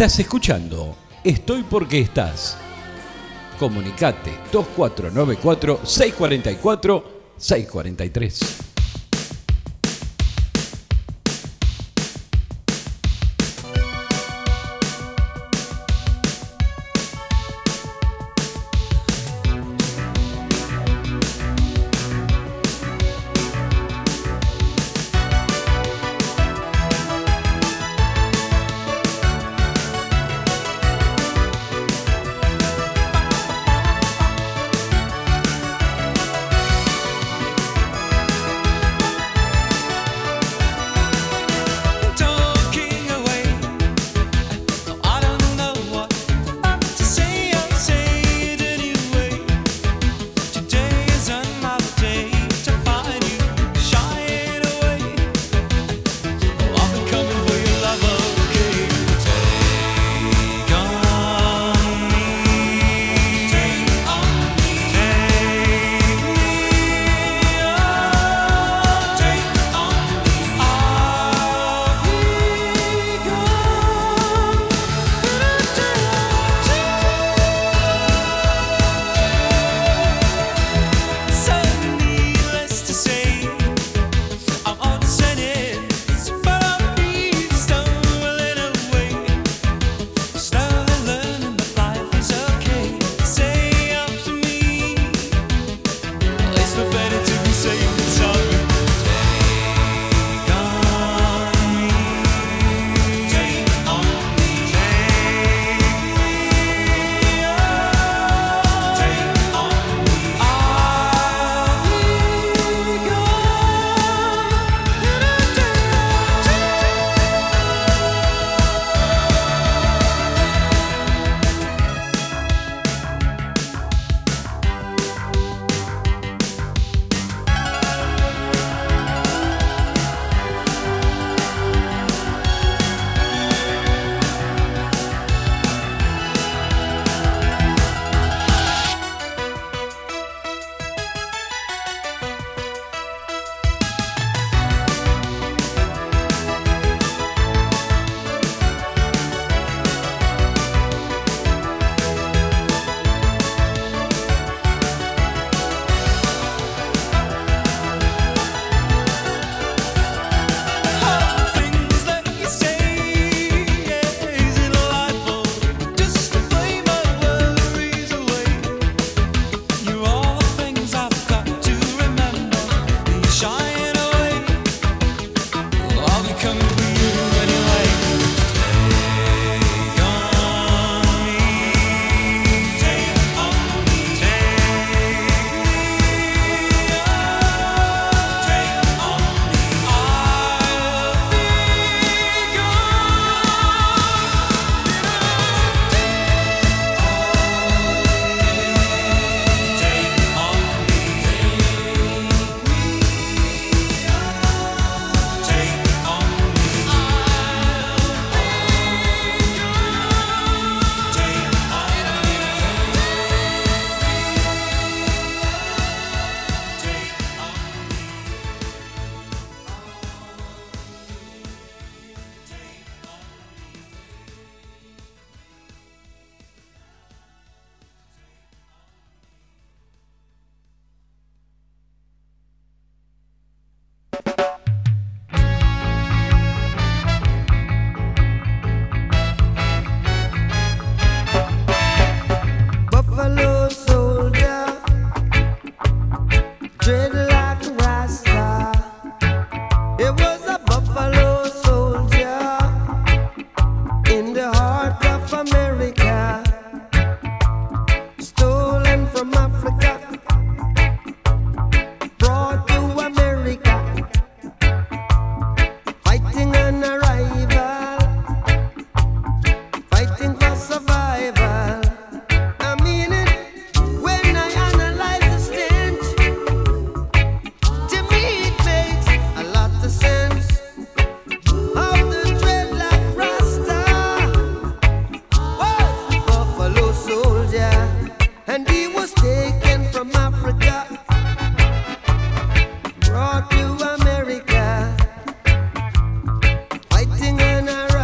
[0.00, 2.56] Estás escuchando Estoy porque estás.
[3.58, 7.04] Comunicate 2494 644
[7.36, 8.69] 643.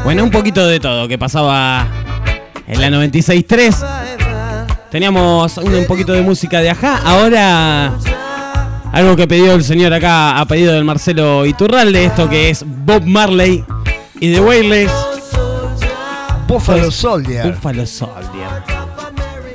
[0.06, 1.84] Bueno, un poquito de todo que pasaba
[2.68, 4.86] en la 96.3.
[4.88, 7.00] Teníamos un, un poquito de música de Ajá.
[7.04, 7.92] Ahora,
[8.92, 13.02] algo que pidió el señor acá, a pedido del Marcelo Iturralde, esto que es Bob
[13.04, 13.64] Marley
[14.20, 14.92] y The Wailers.
[16.46, 17.50] Buffalo Soldier.
[17.50, 18.62] Buffalo Soldier.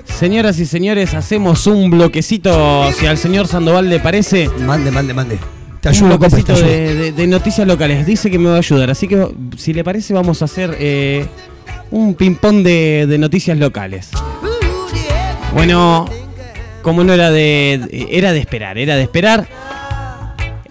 [0.04, 5.40] Señoras y señores, hacemos un bloquecito, si al señor Sandoval le parece, Mande, mande, mande.
[5.82, 6.68] Te un ayudo, compa, te bloquecito ayudo.
[6.70, 8.06] de, de- de noticias locales.
[8.06, 9.28] Dice que me va a ayudar, así que
[9.58, 11.26] si le parece vamos a hacer eh,
[11.92, 14.10] un ping-pong de, de noticias locales.
[15.54, 16.08] Bueno,
[16.82, 19.48] como no era de- era de esperar, era de esperar.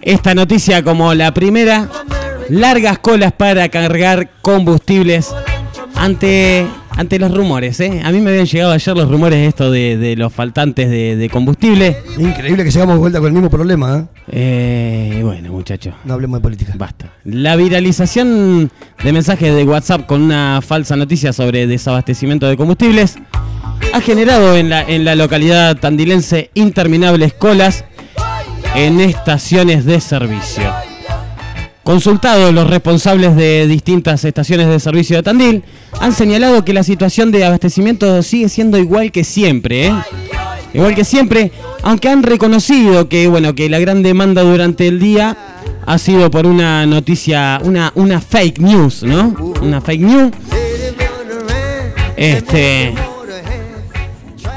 [0.01, 1.87] Esta noticia como la primera,
[2.49, 5.27] largas colas para cargar combustibles
[5.95, 7.79] ante, ante los rumores.
[7.79, 8.01] ¿eh?
[8.03, 11.29] A mí me habían llegado ayer los rumores esto de, de los faltantes de, de
[11.29, 11.97] combustible.
[12.17, 14.05] Increíble que llegamos de vuelta con el mismo problema, ¿eh?
[14.33, 15.93] Eh, bueno, muchachos.
[16.05, 16.73] No hablemos de política.
[16.75, 17.13] Basta.
[17.23, 18.71] La viralización
[19.03, 23.17] de mensajes de WhatsApp con una falsa noticia sobre desabastecimiento de combustibles
[23.93, 27.83] ha generado en la, en la localidad tandilense interminables colas
[28.75, 30.90] en estaciones de servicio.
[31.91, 35.63] Consultados los responsables de distintas estaciones de servicio de Tandil,
[35.99, 39.93] han señalado que la situación de abastecimiento sigue siendo igual que siempre, ¿eh?
[40.73, 41.51] Igual que siempre,
[41.83, 45.35] aunque han reconocido que bueno, que la gran demanda durante el día
[45.85, 49.35] ha sido por una noticia, una, una fake news, ¿no?
[49.61, 50.31] Una fake news.
[52.15, 52.93] Este.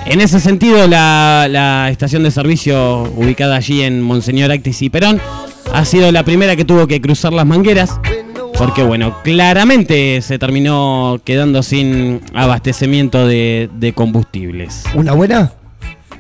[0.07, 5.21] En ese sentido, la, la estación de servicio ubicada allí en Monseñor Actis y Perón
[5.73, 8.01] ha sido la primera que tuvo que cruzar las mangueras.
[8.57, 14.85] Porque, bueno, claramente se terminó quedando sin abastecimiento de, de combustibles.
[14.95, 15.53] ¿Una buena?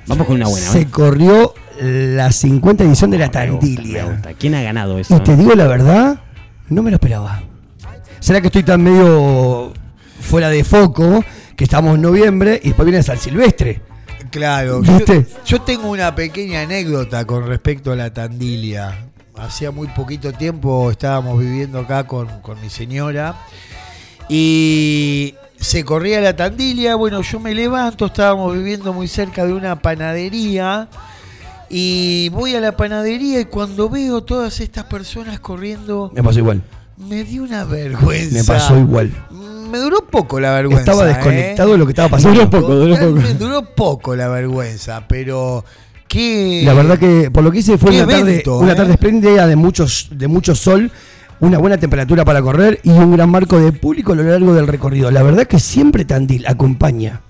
[0.06, 0.66] Vamos con una buena.
[0.66, 0.86] Se ¿eh?
[0.90, 4.04] corrió la 50 edición de la Me gusta, me Tandilia.
[4.06, 4.32] gusta.
[4.34, 5.16] ¿Quién ha ganado eso?
[5.16, 6.20] Y te digo la verdad,
[6.68, 7.42] no me lo esperaba.
[8.18, 9.72] ¿Será que estoy tan medio
[10.20, 11.24] fuera de foco
[11.56, 13.80] que estamos en noviembre y después viene San Silvestre?
[14.30, 14.82] Claro.
[14.82, 15.26] Yo, ¿Viste?
[15.46, 19.10] yo tengo una pequeña anécdota con respecto a la Tandilia.
[19.36, 23.34] Hacía muy poquito tiempo estábamos viviendo acá con, con mi señora
[24.28, 26.94] y se corría la Tandilia.
[26.94, 30.88] Bueno, yo me levanto, estábamos viviendo muy cerca de una panadería
[31.68, 36.62] y voy a la panadería y cuando veo todas estas personas corriendo, Me pasó igual.
[36.96, 38.38] me dio una vergüenza.
[38.38, 39.10] Me pasó igual.
[39.30, 40.92] Me duró poco la vergüenza.
[40.92, 41.14] Estaba ¿eh?
[41.14, 42.38] desconectado de lo que estaba pasando.
[42.44, 43.12] Duró poco, duró poco.
[43.20, 45.64] Me duró poco la vergüenza, pero
[46.08, 46.62] qué.
[46.64, 48.76] La verdad que por lo que hice fue una tarde, evento, una ¿eh?
[48.76, 50.90] tarde espléndida de muchos, de mucho sol,
[51.40, 54.66] una buena temperatura para correr y un gran marco de público a lo largo del
[54.66, 55.10] recorrido.
[55.10, 57.22] La verdad que siempre Tandil acompaña,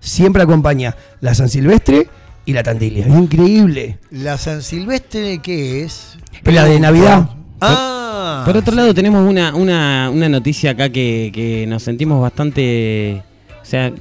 [0.00, 2.08] siempre acompaña la San Silvestre
[2.46, 3.06] y la Tandilia.
[3.06, 3.98] Es increíble.
[4.10, 6.18] ¿La San Silvestre qué es?
[6.44, 7.30] La de Navidad.
[7.60, 8.42] Ah.
[8.44, 13.22] Por otro lado, tenemos una, una, una noticia acá que, que nos sentimos bastante.
[13.62, 13.92] O sea,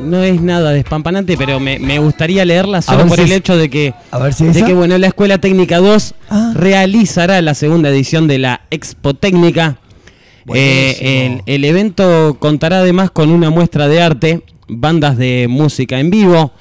[0.00, 3.56] no es nada despampanante, pero me, me gustaría leerla solo por si el es- hecho
[3.56, 3.94] de que.
[4.10, 6.52] A ver si De que bueno, la Escuela Técnica 2 Ah.
[6.54, 9.78] realizará la segunda edición de la Expo Técnica.
[10.54, 16.08] Eh, el, el evento contará además con una muestra de arte, bandas de música en
[16.10, 16.52] vivo,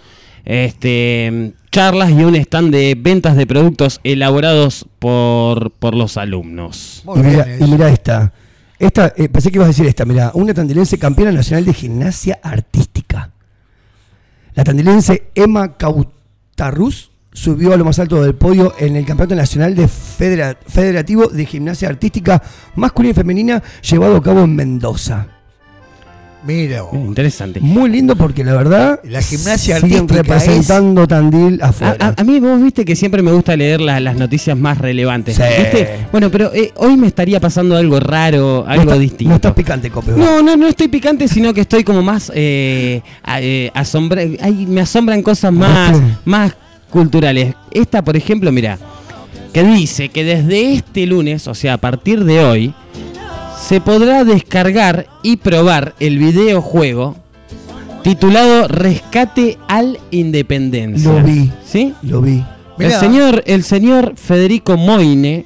[0.44, 7.02] este, charlas y un stand de ventas de productos elaborados por, por los alumnos.
[7.06, 8.34] Muy y, mira, y mira esta.
[8.80, 12.40] Esta, eh, pensé que ibas a decir esta, mira, una tandilense campeona nacional de gimnasia
[12.44, 13.32] artística.
[14.54, 19.76] La tandilense Emma Cautarruz subió a lo más alto del podio en el Campeonato Nacional
[19.76, 22.42] de Federa- Federativo de Gimnasia Artística
[22.76, 25.28] Masculina y Femenina llevado a cabo en Mendoza.
[26.48, 26.78] Mira.
[26.80, 27.60] Eh, Interesante.
[27.60, 31.96] Muy lindo porque la verdad La gimnasia siguen artística representando Tandil A, afuera.
[32.18, 35.36] a- a mí vos viste que siempre me gusta leer la- las noticias más relevantes.
[35.36, 35.44] Sí.
[35.60, 36.06] ¿viste?
[36.12, 39.30] Bueno, pero eh, hoy me estaría pasando algo raro, no, algo está- distinto.
[39.30, 40.12] no estás picante, Cope.
[40.12, 40.20] vos.
[40.20, 44.66] No, no, no estoy picante, sino que estoy como más eh, a- eh, asombra- ay,
[44.68, 46.54] me asombran cosas más, más
[46.90, 47.54] culturales.
[47.72, 48.78] Esta, por ejemplo, mira,
[49.54, 52.74] que dice que desde este lunes, o sea, a partir de hoy,
[53.68, 57.16] se podrá descargar y probar el videojuego
[58.04, 61.12] titulado Rescate al Independencia.
[61.12, 61.52] Lo vi.
[61.66, 61.94] ¿Sí?
[62.04, 62.44] Lo vi.
[62.80, 63.00] El Mirá.
[63.00, 65.46] señor, el señor Federico Moine,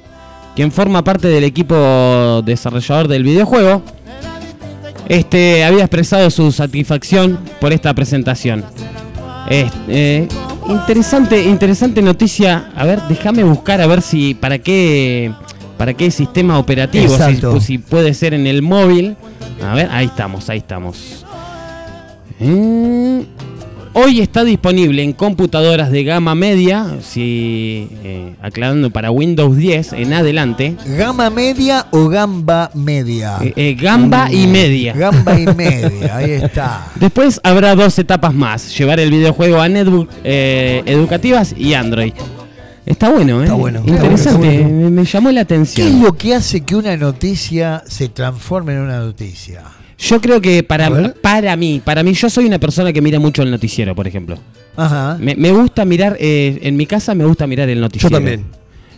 [0.54, 3.82] quien forma parte del equipo desarrollador del videojuego,
[5.08, 8.64] este había expresado su satisfacción por esta presentación.
[9.48, 10.28] Es- eh,
[10.68, 12.70] interesante, interesante noticia.
[12.76, 15.32] A ver, déjame buscar a ver si para qué
[15.82, 19.16] para qué sistema operativo, si, si puede ser en el móvil.
[19.60, 21.26] A ver, ahí estamos, ahí estamos.
[22.38, 23.24] Eh,
[23.94, 30.12] Hoy está disponible en computadoras de gama media, si eh, aclarando para Windows 10 en
[30.12, 30.76] adelante.
[30.86, 33.38] ¿Gama media o gamba media?
[33.40, 34.92] Eh, gamba y media.
[34.94, 36.92] Gamba y media, ahí está.
[36.94, 42.12] Después habrá dos etapas más: llevar el videojuego a netbook educativas y Android.
[42.84, 43.44] Está bueno, ¿eh?
[43.44, 44.80] Está bueno, está Interesante, bueno, está bueno.
[44.84, 46.02] Me, me llamó la ¿Qué es atención.
[46.02, 49.62] lo que hace que una noticia se transforme en una noticia?
[49.98, 53.42] Yo creo que para, para mí, para mí, yo soy una persona que mira mucho
[53.42, 54.36] el noticiero, por ejemplo.
[54.76, 55.16] Ajá.
[55.20, 58.16] Me, me gusta mirar, eh, en mi casa me gusta mirar el Yo noticiero.
[58.16, 58.44] también.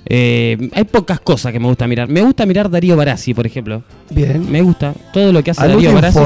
[0.06, 2.08] Eh, hay pocas cosas que me gusta mirar.
[2.08, 3.82] Me gusta mirar Darío Barassi, por ejemplo.
[4.10, 4.50] Bien.
[4.50, 6.18] Me gusta todo lo que hace Darío Barassi.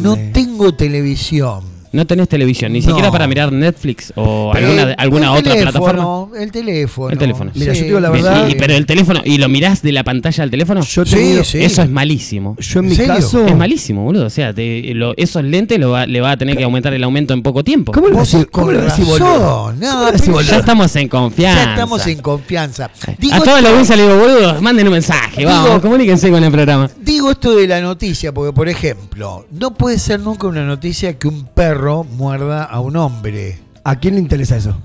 [0.00, 1.71] no tengo televisión.
[1.92, 2.86] No tenés televisión, ni No.
[2.86, 6.40] siquiera para mirar Netflix o Pero alguna, el- alguna el otra teléfono, plataforma.
[6.42, 7.10] El teléfono.
[7.10, 7.50] El teléfono.
[7.54, 10.02] Mira, yo te digo la verdad- y- pero el teléfono, ¿y lo mirás de la
[10.02, 10.80] pantalla del teléfono?
[10.82, 11.58] Yo Sí, tenido- sí.
[11.62, 12.56] Eso es malísimo.
[12.58, 13.14] Yo en ¿En mi serio?
[13.14, 13.46] caso.
[13.46, 14.26] Es malísimo, boludo.
[14.26, 17.04] O sea, te- lo- esos lentes lo va- le va a tener que aumentar el
[17.04, 17.92] aumento en poco tiempo.
[17.92, 19.72] ¿Cómo le Vos decís, cómo le decís boludo?
[19.78, 20.40] No.
[20.42, 21.64] Ya estamos en confianza.
[21.64, 22.90] Ya estamos en confianza.
[23.18, 26.42] Digo, a todos los audiencia le digo, boludo, manden un mensaje, vamos, Digo- comuníquense con
[26.42, 26.90] el programa.
[27.00, 31.28] digo esto de la noticia porque, por ejemplo, no puede ser nunca una noticia que
[31.28, 33.58] un perro muerda a un hombre.
[33.84, 34.76] ¿A quién le interesa eso?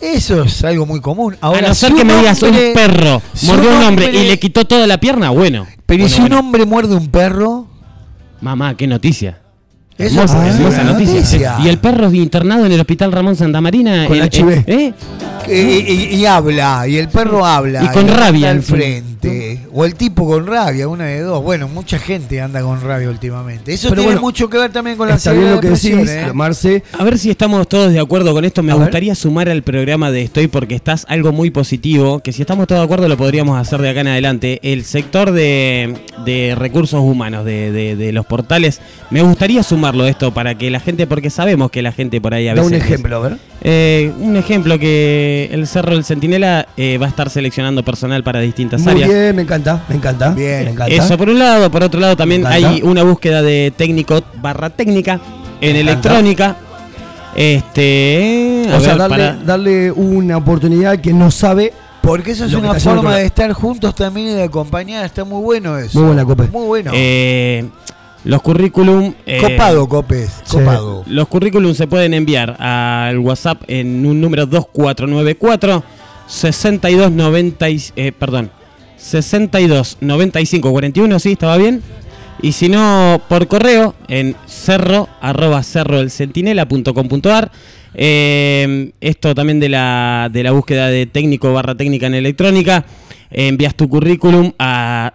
[0.00, 1.36] Eso es algo muy común.
[1.40, 4.24] Ahora, a no ser que me digas hombre- un perro mordió a un hombre hombre-
[4.24, 5.66] y le quitó toda la pierna, bueno.
[5.86, 6.36] Pero ¿y Bueno, si bueno.
[6.40, 7.68] un hombre muerde un perro?
[8.40, 9.38] Mamá, qué noticia.
[9.96, 11.14] Eso Hermosa, es hermosa una noticia.
[11.14, 11.56] noticia.
[11.62, 14.06] Y el perro es internado en el hospital Ramón Santa Marina.
[14.08, 14.64] Con HIV.
[14.66, 14.94] eh,
[15.46, 17.84] Eh, y, y habla, y el perro habla.
[17.84, 19.11] Y con rabia al frente.
[19.72, 21.42] O el tipo con rabia, una de dos.
[21.42, 23.72] Bueno, mucha gente anda con rabia últimamente.
[23.72, 25.92] Eso Pero tiene bueno, mucho que ver también con la Está bien lo que decís,
[26.10, 26.30] ¿eh?
[26.34, 26.82] Marce.
[26.98, 28.62] A ver si estamos todos de acuerdo con esto.
[28.62, 28.84] Me A ver.
[28.84, 32.80] gustaría sumar al programa de Estoy porque estás algo muy positivo, que si estamos todos
[32.80, 34.58] de acuerdo lo podríamos hacer de acá en adelante.
[34.62, 40.32] El sector de, de recursos humanos, de, de- de los portales, me gustaría sumarlo esto
[40.34, 42.78] para que la gente, porque sabemos que la gente por ahí a Da veces...
[42.80, 43.51] un ejemplo, a ver.
[43.64, 48.40] Eh, un ejemplo que el Cerro del Centinela eh, va a estar seleccionando personal para
[48.40, 49.08] distintas Muy áreas.
[49.08, 50.30] bien, me encanta, me encanta.
[50.30, 50.64] Bien.
[50.64, 50.92] Me encanta.
[50.92, 55.20] Eso por un lado, por otro lado también hay una búsqueda de técnico barra técnica
[55.60, 55.90] en Me encanta.
[56.08, 56.56] electrónica.
[57.34, 61.72] Este, a o sea, darle, para- darle una oportunidad que no sabe.
[62.02, 65.04] Porque eso es una forma de estar juntos también y de acompañar.
[65.04, 65.98] Está muy bueno eso.
[66.00, 66.48] Muy buena, Cope.
[66.48, 66.90] Muy bueno.
[66.94, 67.64] eh,
[68.24, 70.30] los currículum eh, copado, Copes.
[70.48, 71.04] Copado.
[71.06, 75.82] Los currículum se pueden enviar al WhatsApp en un número 2494
[76.26, 78.50] 6290 y- eh, perdón,
[78.96, 81.82] 62 95 41, sí, estaba bien.
[82.40, 87.50] Y si no, por correo en cerro arroba cerroelcentinela.com.ar.
[87.94, 92.84] Eh, esto también de la, de la búsqueda de técnico barra técnica en electrónica.
[93.30, 95.12] eh, envías tu currículum a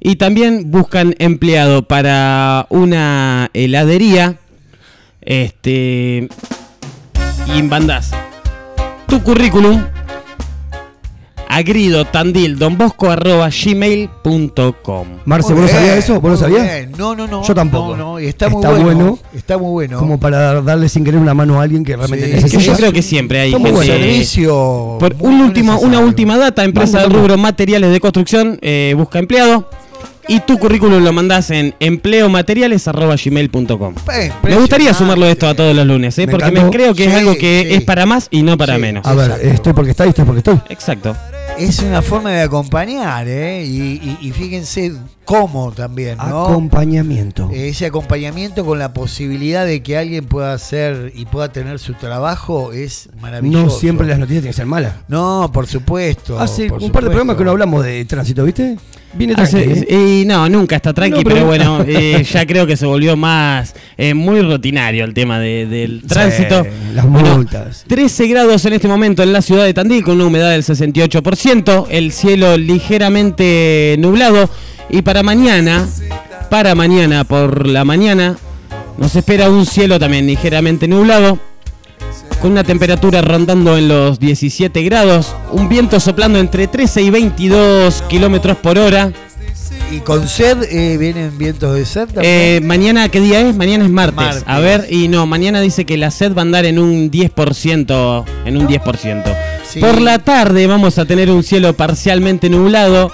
[0.00, 4.40] y también buscan empleado para una heladería
[5.20, 6.28] este
[7.56, 8.10] y mandás
[9.06, 9.80] tu currículum
[11.54, 16.18] a grido tandil don bosco arroba gmail.com Marce, ¿vos lo sabías eso?
[16.20, 16.62] ¿Vos lo sabías?
[16.62, 16.92] bien.
[16.96, 17.42] No, no, no.
[17.46, 17.94] Yo tampoco.
[17.96, 19.18] No, no, y está, muy Está bueno, bueno.
[19.34, 19.98] Está muy bueno.
[19.98, 22.72] Como para darle sin querer una mano a alguien que realmente Sí, es que necesita.
[22.72, 23.92] yo creo que siempre hay gente bueno.
[23.92, 24.96] servicio.
[24.98, 26.06] Por muy un último, una necesario.
[26.08, 29.68] última data, empresa del rubro materiales de construcción, eh, busca empleado.
[30.28, 33.94] Y tu currículum lo mandás en empleomateriales.gmail.com.
[34.44, 36.26] Me gustaría sumarlo esto a todos los lunes, ¿eh?
[36.26, 36.70] Me porque me encantó.
[36.70, 37.74] creo que es algo que sí.
[37.74, 38.80] es para más y no para Sí.
[38.80, 39.04] menos.
[39.04, 39.48] A ver, Exacto.
[39.48, 40.60] estoy porque está y estoy porque estoy.
[40.68, 41.16] Exacto.
[41.58, 43.64] Es una forma de acompañar, ¿eh?
[43.64, 43.70] Y,
[44.02, 44.92] y- y fíjense
[45.24, 46.44] cómo también, ¿no?
[46.46, 47.50] Acompañamiento.
[47.52, 52.72] Ese acompañamiento con la posibilidad de que alguien pueda hacer y pueda tener su trabajo
[52.72, 53.64] es maravilloso.
[53.66, 54.94] no siempre las noticias tienen que ser malas.
[55.08, 56.40] No, por supuesto.
[56.40, 58.76] Hace por un par de programas que no hablamos de tránsito, ¿viste?
[59.14, 59.84] Viene Hace- tranqui.
[59.88, 60.20] ¿eh?
[60.22, 63.14] y no, nunca está tranqui, No, pero- pero, bueno, eh, ya creo que se volvió
[63.14, 66.64] más eh, muy rutinario el tema de- del tránsito.
[66.64, 67.84] Sí, las Bueno, multas.
[67.86, 71.31] 13 grados en este momento en la ciudad de Tandil con una humedad del 68%,
[71.88, 74.50] el cielo ligeramente nublado
[74.90, 75.88] y para mañana,
[76.50, 78.36] para mañana por la mañana
[78.98, 81.38] nos espera un cielo también ligeramente nublado
[82.40, 88.02] con una temperatura rondando en los 17 grados, un viento soplando entre 13 y 22
[88.08, 89.12] kilómetros por hora.
[89.90, 92.24] Y con sed eh, vienen vientos de sed también.
[92.26, 93.54] Eh, mañana, ¿qué día es?
[93.54, 94.16] Mañana es martes.
[94.16, 94.44] Martes.
[94.46, 98.24] A ver, y no, mañana dice que la sed va a andar en un 10%.
[98.44, 99.51] En un 10%.
[99.72, 99.80] Sí.
[99.80, 103.10] Por la tarde vamos a tener un cielo parcialmente nublado.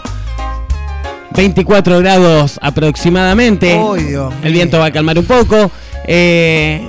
[1.37, 3.75] 24 grados aproximadamente.
[3.75, 4.33] Dios El mío.
[4.53, 5.71] viento va a calmar un poco.
[6.07, 6.87] Eh,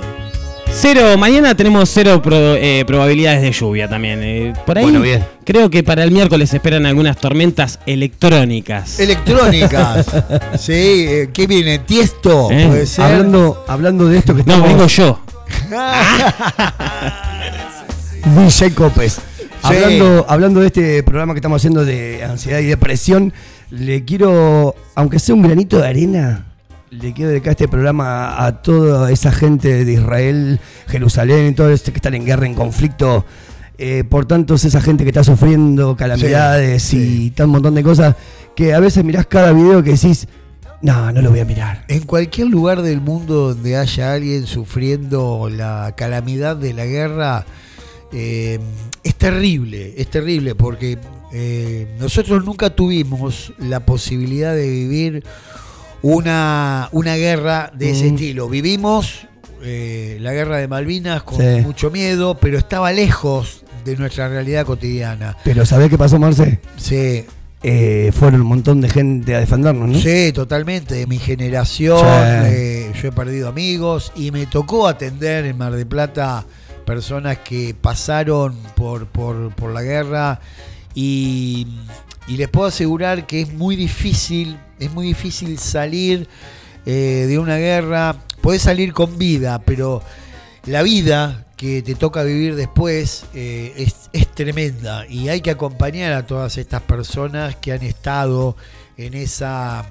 [0.72, 4.20] Cero, mañana tenemos cero pro- eh, probabilidades de lluvia también.
[4.22, 5.24] eh, por ahí Bueno, bien.
[5.44, 8.98] creo que para el miércoles esperan algunas tormentas electrónicas.
[9.00, 10.06] Electrónicas.
[10.60, 11.80] sí, eh, ¿qué viene?
[11.80, 12.50] ¿Tiesto?
[12.52, 13.04] Eh, Puede ser.
[13.04, 14.68] Hablando, hablando de esto que no, estamos...
[14.68, 15.20] vengo yo.
[18.24, 19.20] DJ Copes.
[19.62, 23.32] Hablando, hablando de este programa que estamos haciendo de ansiedad y depresión,
[23.70, 26.46] le quiero, aunque sea un granito de arena,
[26.90, 31.98] le quiero dedicar este programa a toda esa gente de Israel, Jerusalén, todo este que
[31.98, 33.24] están en guerra, en conflicto.
[33.78, 37.82] eh, por tanto, es esa gente que está sufriendo calamidades Sí, y tal montón de
[37.82, 38.14] cosas
[38.56, 40.26] que a veces mirás cada video que decís,
[40.82, 41.84] no, no lo voy a mirar.
[41.88, 47.44] En cualquier lugar del mundo donde haya alguien sufriendo la calamidad de la guerra,
[48.12, 48.58] eh,
[49.04, 50.98] es terrible, es terrible porque
[51.32, 55.22] eh, nosotros nunca tuvimos la posibilidad de vivir
[56.02, 58.14] una, una guerra de ese Mm.
[58.14, 58.48] estilo.
[58.48, 59.26] Vivimos
[59.62, 61.60] eh, la guerra de Malvinas con Sí.
[61.62, 65.36] mucho miedo, pero estaba lejos de nuestra realidad cotidiana.
[65.44, 66.60] Pero ¿sabés qué pasó, Marce?
[66.76, 67.24] Sí,
[67.62, 69.98] Eh, fueron un montón de gente a defendernos, ¿no?
[70.00, 70.94] Sí, totalmente.
[70.94, 72.04] De mi generación, Sí.
[72.54, 76.46] eh, yo he perdido amigos y me tocó atender en Mar de Plata
[76.90, 80.40] personas que pasaron por, por, por la guerra
[80.92, 81.68] y,
[82.26, 86.28] les puedo asegurar que es muy difícil, es muy difícil salir
[86.86, 88.16] eh, de una guerra.
[88.40, 90.02] Podés salir con vida, pero
[90.66, 96.12] la vida que te toca vivir después eh, es, es tremenda y hay que acompañar
[96.12, 98.56] a todas estas personas que han estado
[98.96, 99.86] en esa,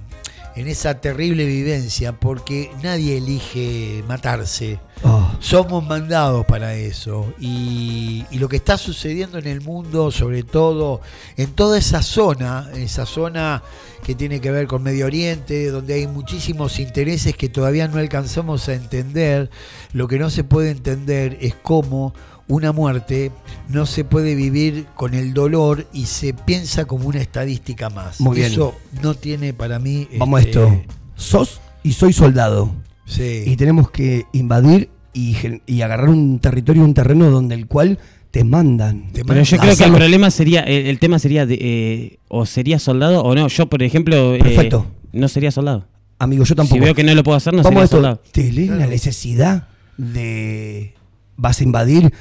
[0.59, 4.77] en esa terrible vivencia porque nadie elige matarse.
[5.03, 10.43] Oh, Somos mandados para eso y, y lo que está sucediendo en el mundo, sobre
[10.43, 10.99] todo
[11.37, 13.63] en toda esa zona, esa zona
[14.03, 18.67] que tiene que ver con Medio Oriente, donde hay muchísimos intereses que todavía no alcanzamos
[18.67, 19.49] a entender,
[19.93, 22.13] lo que no se puede entender es cómo
[22.49, 23.31] una muerte
[23.69, 28.19] no se puede vivir con el dolor y se piensa como una estadística más.
[28.19, 28.51] Muy bien.
[28.51, 30.09] Eso no tiene para mí...
[30.17, 30.81] Vamos a este, esto.
[31.15, 32.73] Sos y soy soldado.
[33.05, 33.43] sí.
[33.45, 37.99] Y tenemos que invadir y, agarrar un territorio, un terreno donde el cual
[38.31, 39.11] te mandan.
[39.11, 42.45] Te Pero yo creo que el problema sería, el, el tema sería de, eh, o
[42.45, 43.47] sería soldado o no.
[43.47, 44.87] Yo, por ejemplo, eh, Perfecto.
[45.13, 45.87] no sería soldado.
[46.19, 46.75] Amigo, yo tampoco.
[46.75, 47.95] Si veo que no lo puedo hacer, no Vamos a sería esto.
[47.97, 48.21] soldado.
[48.31, 50.93] ¿Te lees la necesidad de.
[51.37, 52.13] vas a invadir,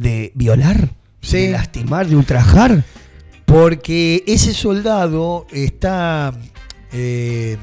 [0.00, 0.90] de violar,
[1.20, 1.38] Sí.
[1.38, 2.84] de lastimar, de ultrajar?
[3.46, 6.32] Porque ese soldado está.
[6.92, 7.56] eh,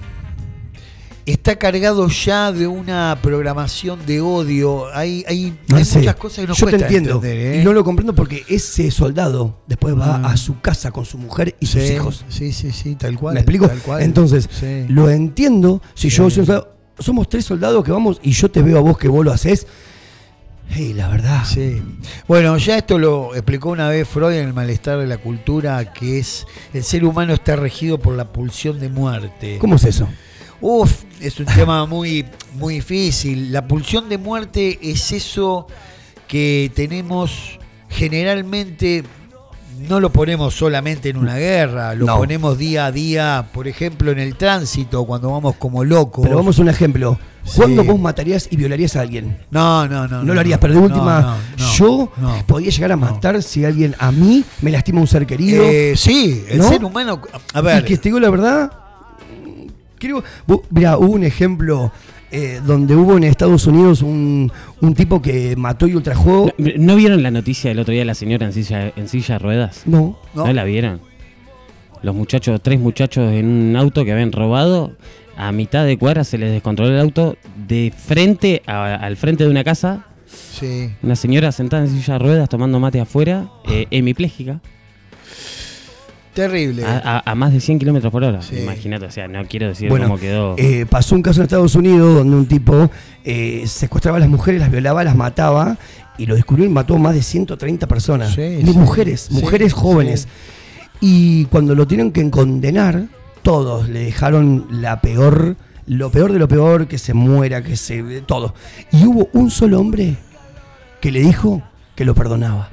[1.25, 4.87] está cargado ya de una programación de odio.
[4.93, 7.15] Hay, hay, No hay muchas cosas que nos Yo te cuesta entiendo.
[7.15, 7.61] entender, ¿eh?
[7.61, 10.25] Y no lo comprendo porque ese soldado después va Mm.
[10.25, 12.25] a su casa con su mujer y sus hijos.
[12.27, 13.35] Sí, sí, sí, tal cual.
[13.35, 13.67] ¿Me explico?
[13.67, 14.01] tal cual.
[14.01, 14.85] Entonces, Sí.
[14.89, 15.81] lo entiendo.
[15.93, 18.81] Si yo soy un soldado, somos tres soldados que vamos y yo te veo a
[18.81, 19.67] vos que vos lo haces.
[20.73, 21.43] Hey, la verdad.
[21.43, 21.81] Sí.
[22.29, 26.19] Bueno, ya esto lo explicó una vez Freud en el malestar de la cultura, que
[26.19, 29.57] es el ser humano está regido por la pulsión de muerte.
[29.59, 30.07] ¿Cómo es eso?
[30.61, 33.51] Uf, es un tema muy, muy difícil.
[33.51, 35.67] La pulsión de muerte es eso
[36.27, 37.59] que tenemos
[37.89, 39.03] generalmente,
[39.87, 42.17] no lo ponemos solamente en una guerra, lo No.
[42.17, 46.23] ponemos día a día, por ejemplo, en el tránsito, cuando vamos como locos.
[46.23, 47.19] Pero vamos a un ejemplo.
[47.43, 47.53] Sí.
[47.57, 49.37] ¿Cuándo vos matarías y violarías a alguien?
[49.49, 50.23] No, no, no.
[50.23, 52.35] No, lo harías, pero de última, no, yo no.
[52.45, 55.63] podía llegar a matar si alguien a mí me lastima un ser querido.
[55.63, 57.19] Eh, sí, el ser humano.
[57.53, 58.71] A ver, Y que te digo la verdad,
[59.97, 60.23] creo.
[60.69, 61.91] Mira, hubo un ejemplo
[62.31, 64.51] eh, donde hubo en Estados Unidos un,
[64.81, 66.49] un tipo que mató y ultrajó.
[66.57, 69.35] ¿No, ¿no vieron la noticia del otro día de la señora en silla, en silla
[69.35, 69.83] de ruedas?
[69.85, 70.17] No.
[70.33, 70.45] No.
[70.47, 71.01] ¿No la vieron?
[72.01, 74.93] Los muchachos, tres muchachos en un auto que habían robado,
[75.37, 79.49] a mitad de cuadra se les descontroló el auto de frente a- al frente de
[79.51, 80.05] una casa.
[80.25, 80.89] sí.
[81.03, 84.61] Una señora sentada en silla de ruedas tomando mate afuera, eh, hemipléjica,
[86.33, 86.85] Terrible.
[86.85, 88.41] a, a- a más de 100 kilómetros por hora.
[88.41, 88.57] Sí.
[88.59, 90.55] Imagínate, o sea, no quiero decir Bueno, cómo quedó.
[90.57, 92.89] eh, pasó un caso en Estados Unidos donde un tipo
[93.25, 95.77] eh, secuestraba a las mujeres, las violaba, las mataba
[96.17, 98.33] y lo descubrió y mató a más de 130 personas.
[98.33, 100.27] Sí, sí, mujeres, mujeres jóvenes.
[100.99, 103.05] Y cuando lo tienen que condenar,
[103.41, 105.55] todos le dejaron la peor,
[105.87, 108.21] lo peor de lo peor, que se muera, que se.
[108.21, 108.53] todo.
[108.91, 110.15] Y hubo un solo hombre
[111.01, 111.61] que le dijo
[111.95, 112.69] que lo perdonaba.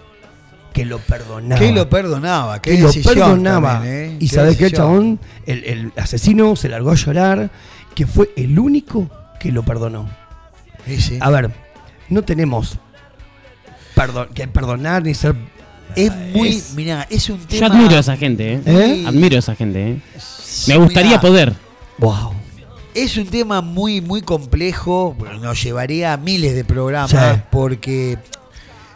[0.78, 1.60] Que lo perdonaba.
[1.60, 3.72] Que lo perdonaba, qué que lo perdonaba.
[3.74, 4.16] también, ¿eh?
[4.20, 4.86] Y Qué sabes qué, decisión.
[4.88, 7.50] chabón, el, el asesino se largó a llorar,
[7.96, 9.10] que fue el único
[9.40, 10.08] que lo perdonó.
[10.86, 11.18] Sí, sí.
[11.20, 11.50] A ver,
[12.08, 12.78] no tenemos
[13.96, 15.34] perdon- que perdonar ni ser.
[15.96, 17.66] Es muy, Es- mirá, es un Yo tema.
[17.66, 18.60] admiro a esa gente, ¿eh?
[18.66, 19.04] ¿Eh?
[19.06, 20.00] Admiro a esa gente, ¿eh?
[20.68, 21.54] Me Mirá, gustaría poder.
[21.98, 22.34] Wow.
[22.94, 27.40] Es un tema muy, muy complejo, nos llevaría a miles de programas, Sí.
[27.50, 28.18] porque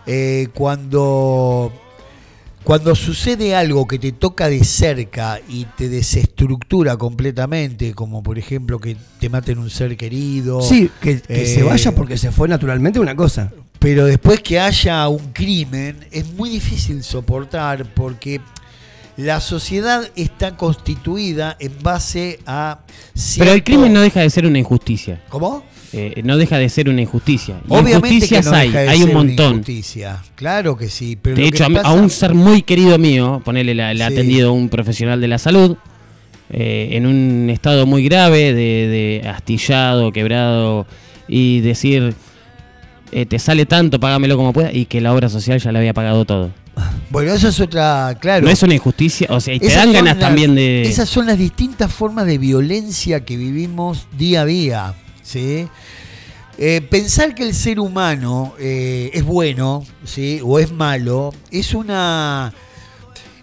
[0.07, 1.72] eh, cuando,
[2.64, 8.78] cuando sucede algo que te toca de cerca y te desestructura completamente, como por ejemplo
[8.78, 12.48] que te maten un ser querido, Sí, que, que eh, se vaya porque se fue
[12.48, 13.53] naturalmente una cosa.
[13.78, 18.40] pero después que haya un crimen es muy difícil soportar porque
[19.16, 22.80] la sociedad está constituida en base a...
[23.36, 25.22] Pero el crimen no deja de ser una injusticia.
[25.28, 25.62] ¿Cómo?
[25.95, 27.57] Eh, no deja de ser una injusticia.
[27.68, 29.53] Y Obviamente que injusticias no hay, deja de hay un ser montón.
[29.53, 30.22] injusticia.
[30.34, 31.18] Claro que sí.
[31.20, 34.14] Pero De hecho, a, un ser muy querido mío, ponerle la, le ha Sí.
[34.14, 35.76] atendido un profesional de la salud,
[36.51, 40.86] eh, en un estado muy grave de, de astillado, quebrado,
[41.28, 42.14] y decir,
[43.12, 45.93] eh, te sale tanto, págamelo como pueda, y que la obra social ya le había
[45.95, 46.51] pagado todo.
[47.11, 48.16] Bueno, eso es otra...
[48.18, 48.47] Claro.
[48.47, 50.80] No es una injusticia, o sea, y te Esas dan ganas las- también de...
[50.82, 54.95] Esas son las distintas formas de violencia que vivimos día a día.
[55.23, 55.68] ¿Sí?
[56.59, 60.41] Eh, pensar que el ser humano eh, es bueno ¿sí?
[60.45, 62.53] o es malo es una.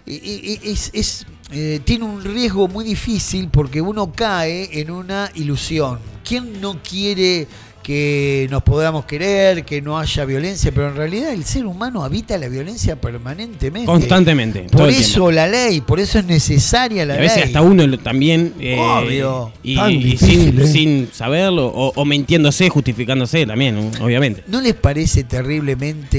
[0.06, 5.98] Es, es, eh, tiene un riesgo muy difícil porque uno cae en una ilusión.
[6.24, 7.48] ¿Quién no quiere
[7.90, 10.70] que nos podamos querer, que no haya violencia?
[10.72, 13.84] Pero en realidad el ser humano habita la violencia permanentemente.
[13.86, 14.66] Constantemente.
[14.70, 17.44] Por eso la ley, por eso es necesaria Y la a veces ley.
[17.46, 19.52] hasta uno también eh, Obvio.
[19.64, 20.66] y, Tan y difícil, sin, eh.
[20.68, 24.44] sin saberlo o, o mintiéndose, justificándose también, obviamente.
[24.46, 26.18] ¿No les parece terriblemente...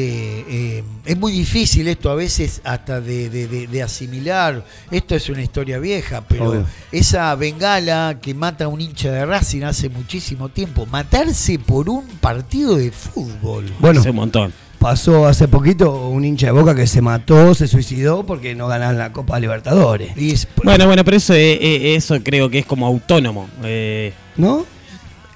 [0.49, 4.63] eh, es muy difícil esto a veces hasta de, de- de- de asimilar.
[4.91, 6.65] Esto es una historia vieja, pero Obvio.
[6.91, 12.05] esa bengala que mata a un hincha de Racing hace muchísimo tiempo, matarse por un
[12.19, 13.65] partido de fútbol.
[13.79, 14.53] Bueno, Hace un montón.
[14.79, 18.97] pasó hace poquito un hincha de boca que se mató, se suicidó porque no ganaron
[18.97, 20.15] la Copa Libertadores.
[20.17, 23.49] Y es- Bueno, bueno, pero eso, eh, eh, eso creo que es como autónomo.
[23.63, 24.65] Eh, ¿No?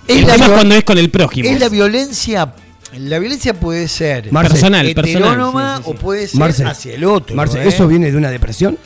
[0.07, 1.49] es la cuando es con el prójimo.
[1.49, 2.53] es la violencia...
[2.99, 5.23] La violencia puede ser Marce, personal, personal.
[5.23, 5.95] heterónoma sí, sí, sí.
[5.97, 7.35] o puede ser Marce, hacia el otro.
[7.35, 7.67] Marce, ¿eh?
[7.67, 8.77] ¿eso viene de una depresión?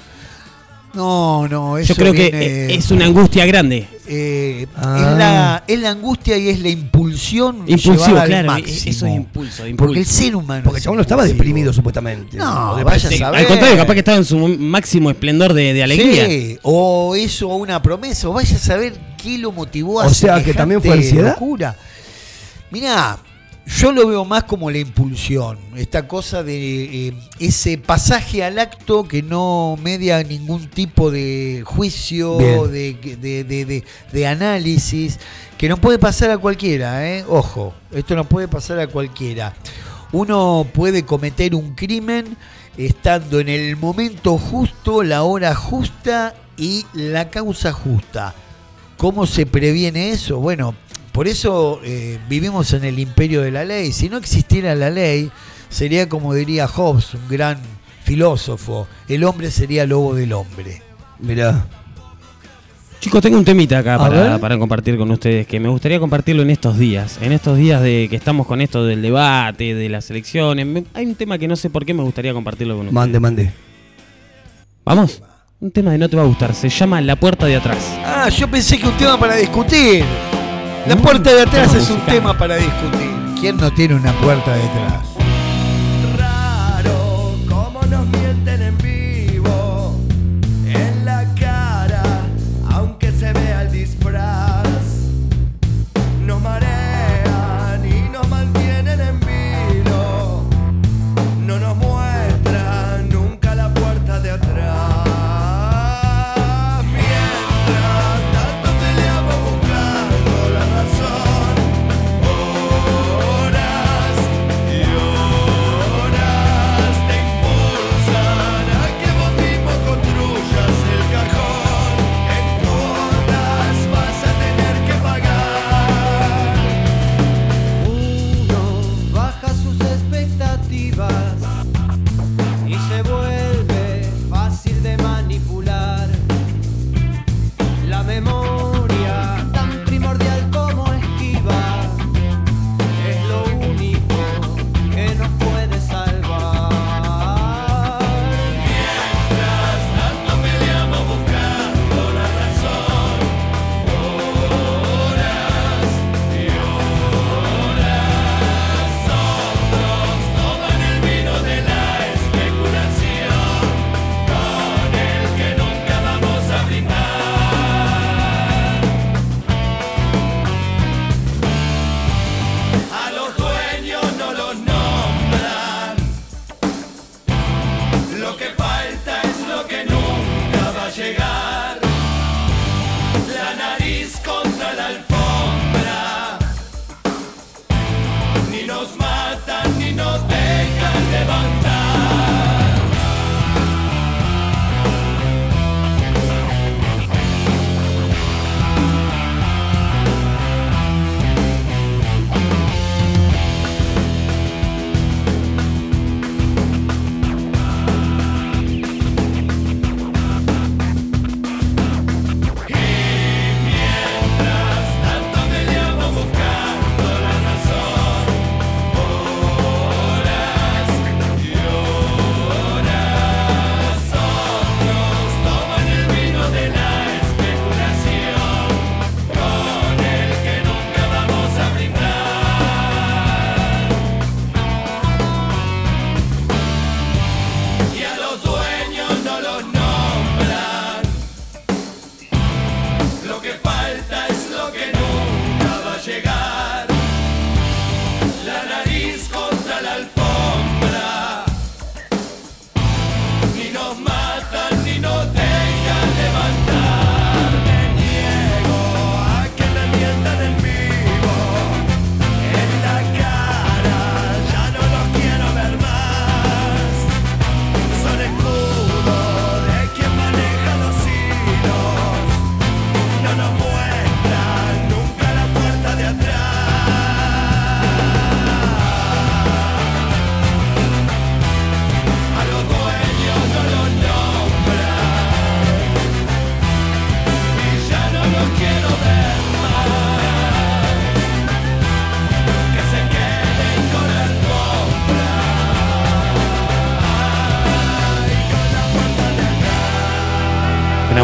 [0.92, 3.88] No, no, eso Yo creo que viene- eh, es una angustia grande.
[4.08, 4.98] Eh, Ah.
[4.98, 8.48] es, la, es la angustia y es la impulsión Impulsivo, llevada al claro.
[8.48, 8.90] máximo.
[8.92, 9.86] Eso es impulso, impulso.
[9.86, 10.64] Porque el ser humano.
[10.64, 12.38] Porque el chabón no estaba deprimido supuestamente.
[12.38, 13.24] No, vaya a saber.
[13.40, 16.26] al contrario, capaz que estaba en su máximo esplendor de, de alegría.
[16.26, 20.10] Sí, o eso, o una promesa, o vaya a saber qué lo motivó a O
[20.14, 21.34] sea, que también fue ansiedad.
[21.34, 21.76] locura.
[22.72, 23.20] Mirá,
[23.78, 29.08] yo lo veo más como la impulsión, esta cosa de eh, ese pasaje al acto
[29.08, 35.20] que no media ningún tipo de juicio, de- de- de- de análisis,
[35.58, 37.24] que no puede pasar a cualquiera, ¿eh?
[37.28, 39.54] ojo, esto no puede pasar a cualquiera.
[40.12, 42.36] Uno puede cometer un crimen
[42.78, 48.34] estando en el momento justo, la hora justa y la causa justa.
[48.98, 50.40] ¿Cómo se previene eso?
[50.40, 50.74] Bueno,
[51.12, 53.92] por eso eh, vivimos en el imperio de la ley.
[53.92, 55.30] Si no existiera la ley,
[55.70, 57.58] sería como diría Hobbes, un gran
[58.04, 60.82] filósofo, el hombre sería lobo del hombre.
[61.20, 61.66] Mirá.
[63.00, 63.98] Chicos, tengo un temita acá
[64.40, 67.18] para, compartir con ustedes, que me gustaría compartirlo en estos días.
[67.22, 70.66] En estos días de que estamos con esto del debate, de las elecciones.
[70.66, 72.94] Me- hay un tema que no sé por qué me gustaría compartirlo con ustedes.
[72.96, 73.52] Mande, mande.
[74.84, 75.22] ¿Vamos?
[75.62, 76.54] Un tema de no te va a gustar.
[76.54, 77.78] Se llama La Puerta de Atrás.
[78.04, 80.04] Ah, yo pensé que un tema para discutir.
[80.88, 83.12] La puerta de atrás es un tema para discutir.
[83.40, 85.19] ¿Quién no tiene una puerta detrás?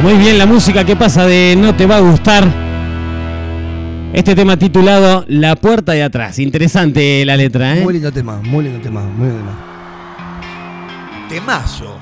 [0.06, 2.48] Muy bien la música que pasa de No te va a gustar.
[4.14, 6.38] Este tema titulado La puerta de atrás.
[6.38, 7.82] Interesante la letra, ¿eh?
[7.82, 11.26] Muy lindo tema, muy lindo tema, muy lindo tema.
[11.28, 11.98] Temazo.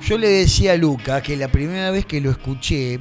[0.00, 2.98] Yo le decía a Luca que la primera vez que lo escuché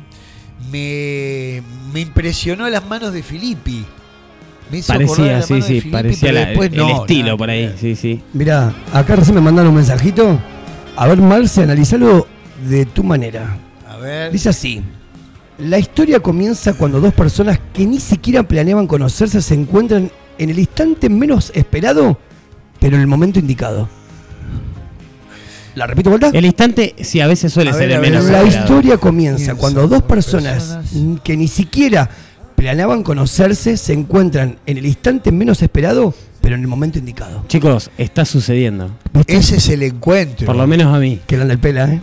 [0.69, 1.63] me,
[1.93, 3.85] me impresionó las manos de Filippi.
[4.69, 7.49] Me hizo Parecía, sí, sí, Filippi, parecía pero la- después el no, estilo nada por
[7.49, 8.21] ahí, sí, sí.
[8.33, 10.37] Mirá, acá recién me mandaron un mensajito.
[10.97, 12.27] A ver, Marce, analizalo
[12.67, 13.57] de tu manera.
[13.99, 14.31] Ver.
[14.31, 14.81] Dice así.
[15.57, 20.57] La historia comienza cuando dos personas que ni siquiera planeaban conocerse se encuentran en el
[20.59, 22.17] instante menos esperado,
[22.79, 23.89] pero en el momento indicado.
[25.75, 26.29] ¿La repito vuelta?
[26.33, 28.31] El instante, sí, a veces suele A ser ver, el menos a ver.
[28.31, 28.65] La esperado.
[28.65, 32.09] historia comienza cuando dos personas, personas- que ni siquiera
[32.55, 37.43] planeaban conocerse se encuentran en el instante menos esperado, pero en el momento indicado.
[37.47, 38.91] Chicos, está sucediendo.
[39.13, 39.35] ¿Viste?
[39.35, 40.45] Ese es el encuentro.
[40.45, 41.19] Por lo menos a mí.
[41.27, 42.01] Que eran del pela, ¿eh?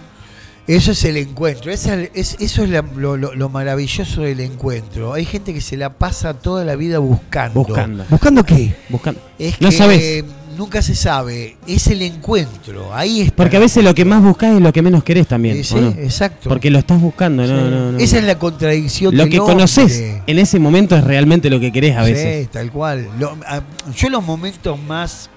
[0.66, 1.70] Eso es el encuentro.
[1.70, 5.12] Esa es- eso es la- lo, lo- lo maravilloso del encuentro.
[5.12, 7.62] Hay gente que se la pasa toda la vida buscando.
[7.62, 8.04] Buscando.
[8.10, 8.74] ¿Buscando qué?
[8.88, 9.20] Buscando.
[9.38, 10.24] Es No que sabes.
[10.58, 11.56] nunca se sabe.
[11.68, 12.92] Es el encuentro.
[12.92, 13.36] Ahí está.
[13.36, 15.62] Porque a veces lo que más buscas es lo que menos querés también.
[15.62, 15.88] Sí, ¿o no?
[15.90, 16.48] exacto.
[16.48, 17.98] Porque lo estás buscando, no, no, no.
[17.98, 21.96] Esa es la contradicción Lo que conoces en ese momento es realmente lo que querés
[21.96, 22.44] a veces.
[22.46, 23.06] Sí, tal cual.
[23.20, 23.62] Lo- a-
[23.94, 25.30] yo los momentos más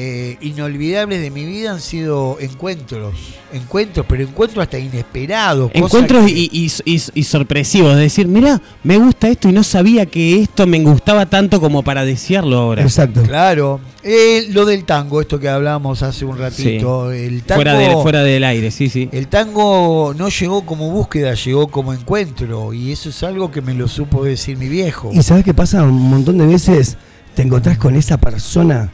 [0.00, 3.14] eh, inolvidables de mi vida han sido encuentros.
[3.52, 5.72] Encuentros, pero encuentros hasta inesperados.
[5.74, 9.64] Encuentros que- y, y- y- y sorpresivos, de decir, mira, me gusta esto y no
[9.64, 12.82] sabía que esto me gustaba tanto como para desearlo ahora.
[12.82, 13.22] Exacto.
[13.24, 13.80] Claro.
[14.04, 17.10] Eh, lo del tango, esto que hablábamos hace un ratito.
[17.10, 19.08] El tango, Fuera, del, fuera del aire, sí, sí.
[19.10, 22.72] El tango no llegó como búsqueda, llegó como encuentro.
[22.72, 25.10] Y eso es algo que me lo supo decir mi viejo.
[25.12, 26.96] Y sabes qué pasa, un montón de veces
[27.34, 28.92] te encontrás con esa persona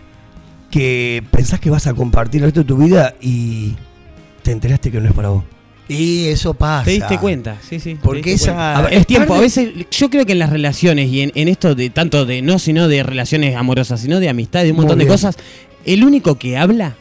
[0.75, 3.75] que pensás que vas a compartir el resto de tu vida y
[4.43, 5.45] te enteraste que no es para vos.
[5.87, 6.85] Y eso pasa.
[6.87, 7.97] Te diste cuenta, sí, sí.
[8.03, 8.77] Porque esa- cuenta.
[8.79, 11.47] A ver, es tiempo, a veces yo creo que en las relaciones y en, en
[11.47, 14.99] esto de tanto de no sino de relaciones amorosas, sino de amistad, de un montón
[14.99, 15.37] de cosas,
[15.85, 16.97] el único que habla,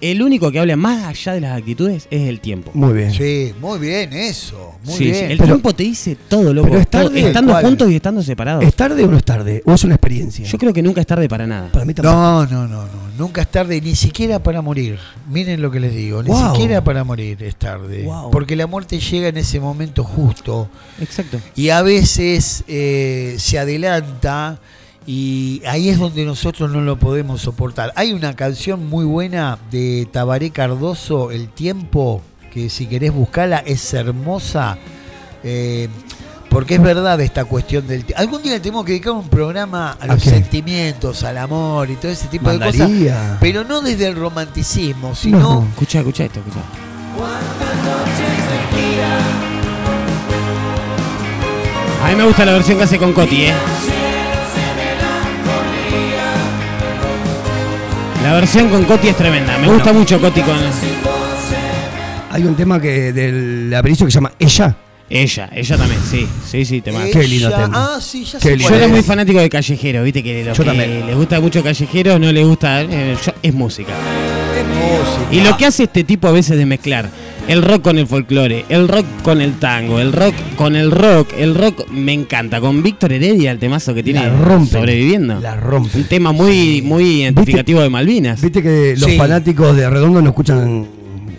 [0.00, 2.70] el único que habla más allá de las actitudes es el tiempo.
[2.74, 3.12] Muy bien.
[3.12, 4.74] Sí, muy bien eso.
[4.84, 5.30] Muy Sí, sí, bien.
[5.32, 6.68] el Pero- tiempo te dice todo, loco.
[6.68, 7.64] pero es tarde, estando ¿cuál?
[7.64, 8.64] juntos y estando separados.
[8.64, 9.62] ¿Es tarde o no es tarde?
[9.66, 10.46] ¿O es una experiencia?
[10.46, 11.70] Yo creo que nunca es tarde para nada.
[11.72, 12.14] Para mí tampoco.
[12.16, 13.08] No, no, no, no.
[13.18, 14.98] Nunca es tarde, ni siquiera para morir.
[15.28, 16.52] Miren lo que les digo, ni Wow.
[16.52, 18.04] siquiera para morir es tarde.
[18.04, 18.30] Wow.
[18.30, 20.68] Porque la muerte llega en ese momento justo.
[21.00, 21.40] Exacto.
[21.56, 24.60] Y a veces eh, se adelanta
[25.10, 27.94] y ahí es donde nosotros no lo podemos soportar.
[27.96, 32.20] Hay una canción muy buena de Tabaré Cardoso, El Tiempo,
[32.52, 34.76] que si querés buscarla es hermosa.
[35.42, 35.88] eh,
[36.50, 38.20] porque es verdad esta cuestión del tiempo.
[38.20, 41.96] Algún día le tenemos que dedicar un programa a ¿A los sentimientos, al amor y
[41.96, 42.90] todo ese tipo de cosas.
[43.40, 45.66] Pero no desde el romanticismo, sino No.
[45.70, 46.60] Escucha, escucha esto, escucha.
[52.04, 53.54] A mí me gusta la versión que hace con Coti, ¿eh?
[58.28, 59.56] La versión con Coti es tremenda.
[59.56, 60.54] Me gusta mucho Coti con
[62.30, 64.76] Hay un tema que del aparicio que se llama Ella.
[65.08, 65.48] ella.
[65.50, 66.28] Ella también, sí.
[66.46, 67.94] Sí, sí, te Qué lindo tema.
[67.94, 68.68] Ah, sí, ya Qué sé lindo.
[68.68, 71.06] Yo era muy fanático de Callejero, viste que los Yo que también.
[71.06, 73.92] les gusta mucho Callejero no les gusta, eh, yo- es música.
[74.58, 75.26] Es música.
[75.34, 77.08] Y lo que hace este tipo a veces de mezclar
[77.48, 81.32] el rock con el folclore, el rock con el tango, el rock con el rock,
[81.36, 82.60] el rock me encanta.
[82.60, 84.70] Con Víctor Heredia, el temazo que tiene La rompe.
[84.72, 85.40] sobreviviendo.
[85.40, 85.96] La rompe.
[85.98, 88.40] Un tema muy, muy identificativo de Malvinas.
[88.40, 89.16] Viste que los Sí.
[89.16, 90.86] fanáticos de Redondo no escuchan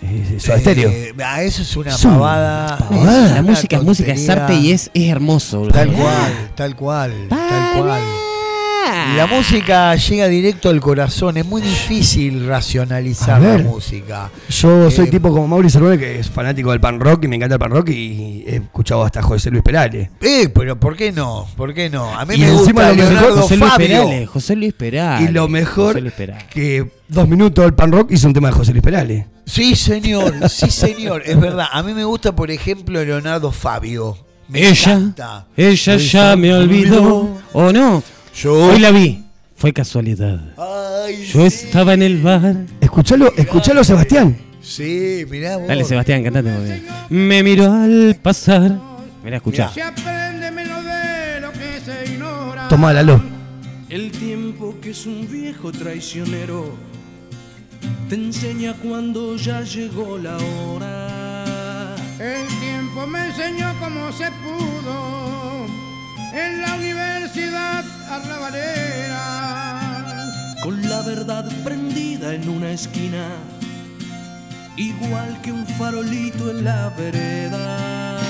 [0.02, 0.90] eh, Soda Stereo.
[0.90, 2.78] Eh, ah, eso es una una pavada.
[2.78, 3.26] pavada.
[3.28, 5.68] es La música es música, es arte y es, es hermoso.
[5.68, 8.02] Tal cual, tal cual, tal cual.
[9.12, 14.30] Y la música llega directo al corazón, es muy difícil racionalizar la música.
[14.48, 17.36] Yo soy Eh, tipo como Mauri Cervone, que es fanático del pan rock y me
[17.36, 20.08] encanta el pan rock y he escuchado hasta José Luis Perales.
[20.20, 21.46] Eh, pero ¿por qué no?
[21.56, 22.10] ¿Por qué no?
[22.18, 23.86] A mí Y me encima gusta Leonardo José Luis Fabio.
[23.88, 25.28] Perales, José Luis Perales.
[25.30, 26.44] y lo mejor José Luis Perales.
[26.50, 29.26] que dos minutos el pan rock hizo un tema de José Luis Perales.
[29.46, 31.66] Sí, señor, sí, señor, es verdad.
[31.72, 34.16] A mí me gusta, por ejemplo, Leonardo Fabio.
[34.48, 35.46] Me Ella, encanta.
[35.56, 37.38] ella ya me olvidó.
[37.52, 38.02] ¿O no?
[38.42, 38.54] Yo.
[38.54, 39.22] Hoy la vi.
[39.54, 40.40] Fue casualidad.
[40.56, 41.66] Ay, Yo sí.
[41.66, 42.56] estaba en el bar.
[42.80, 44.34] Escuchalo, escuchalo Sebastián.
[44.62, 45.68] Sí, mirá vos.
[45.68, 46.86] Dale, Sebastián, cantate bien.
[47.10, 48.78] Me miró al pasar.
[49.22, 49.70] Mira, escuchá.
[49.74, 52.66] Se aprende menos de lo que se ignora.
[52.68, 53.22] Tomálalo.
[53.90, 56.72] El tiempo que es un viejo traicionero
[58.08, 61.94] te enseña cuando ya llegó la hora.
[62.18, 65.59] El tiempo me enseñó cómo se pudo
[66.32, 69.16] en la universidad arrabalera.
[70.62, 73.26] Con la verdad prendida en una esquina,
[74.76, 78.29] igual que un farolito en la vereda.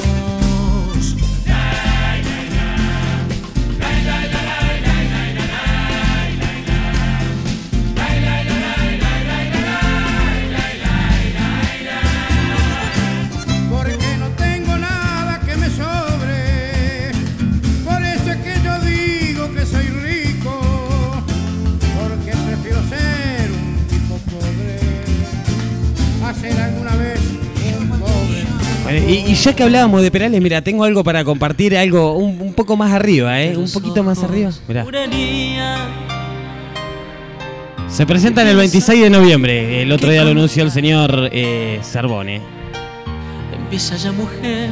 [29.11, 32.53] Y, y ya que hablábamos de Perales, mira, tengo algo para compartir, algo un, un
[32.53, 33.57] poco más arriba, ¿eh?
[33.57, 34.51] Un poquito más arriba.
[34.67, 34.85] Mirá.
[37.89, 39.81] Se presenta en el 26 de noviembre.
[39.81, 42.41] El otro día lo anunció el señor eh, Cervone.
[43.53, 44.69] Empieza ya mujer,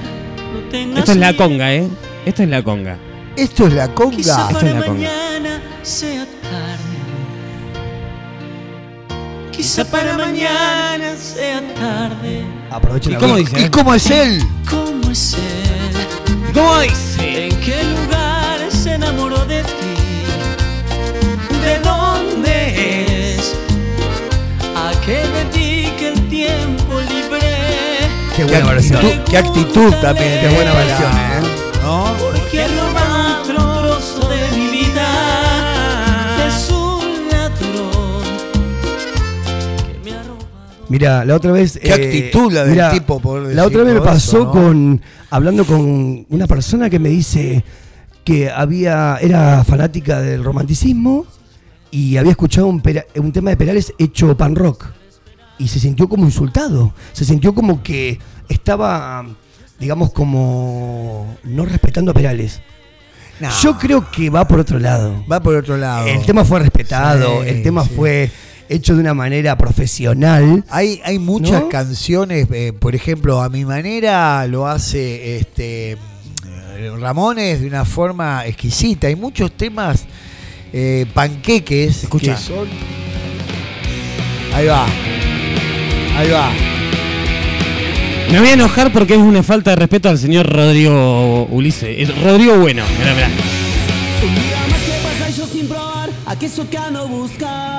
[0.95, 1.87] Esto es la conga, ¿eh?
[2.25, 2.97] Esto es la conga.
[3.35, 4.17] Esto es la conga.
[4.17, 5.09] Esto es la conga.
[5.83, 6.25] sea.
[9.59, 12.45] Quizá para mañana sea tarde.
[12.71, 13.59] Aprovechen ¿Y la cómo dice?
[13.59, 14.41] ¿Y cómo es él?
[14.69, 16.53] ¿Cómo es él?
[16.53, 17.47] ¿Cómo dice?
[17.47, 19.95] ¿En qué lugar se enamoró de ti?
[21.61, 23.53] ¿De dónde es?
[24.77, 27.41] ¿A qué dedique el tiempo libre?
[28.37, 29.01] Qué buena versión.
[29.29, 30.39] qué actitud también.
[30.39, 31.11] Qué buena versión,
[40.89, 41.79] Mira, la otra vez.
[41.81, 44.51] Qué actitud la del tipo, por La otra vez me pasó todo eso, ¿no?
[44.51, 45.01] con.
[45.29, 47.63] Hablando con una persona que me dice
[48.23, 49.17] que había.
[49.21, 51.25] Era fanática del romanticismo
[51.91, 54.87] y había escuchado un, tema de Perales hecho pan rock.
[55.57, 56.93] Y se sintió como insultado.
[57.11, 59.25] Se sintió como que estaba,
[59.79, 62.61] digamos, como no respetando a Perales.
[63.39, 65.23] No, Yo creo que va por otro lado.
[65.29, 66.07] Va por otro lado.
[66.07, 67.91] El tema fue respetado, Sí, el tema sí.
[67.95, 68.31] fue
[68.69, 70.63] hecho de una manera profesional.
[70.69, 71.69] Hay, hay muchas ¿No?
[71.69, 75.97] canciones, eh, por ejemplo, a mi manera lo hace este
[76.99, 79.07] Ramones de una forma exquisita.
[79.07, 80.05] Hay muchos temas
[80.71, 82.35] eh, panqueques Escucha.
[82.35, 82.67] que son.
[84.53, 84.85] Ahí va.
[86.15, 86.51] Ahí va.
[88.31, 91.95] Me voy a enojar porque es una falta de respeto al señor Rodrigo Ulises.
[91.97, 92.83] Es Rodrigo Bueno.
[92.99, 93.27] Mirá, mirá.
[93.27, 97.78] Un día más que pasa y yo sin probar aquello que ando buscando.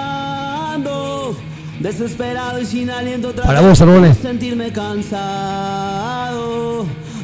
[1.80, 3.82] Desesperado y sin aliento otra Para vos,
[4.20, 6.30] sentirme cansado.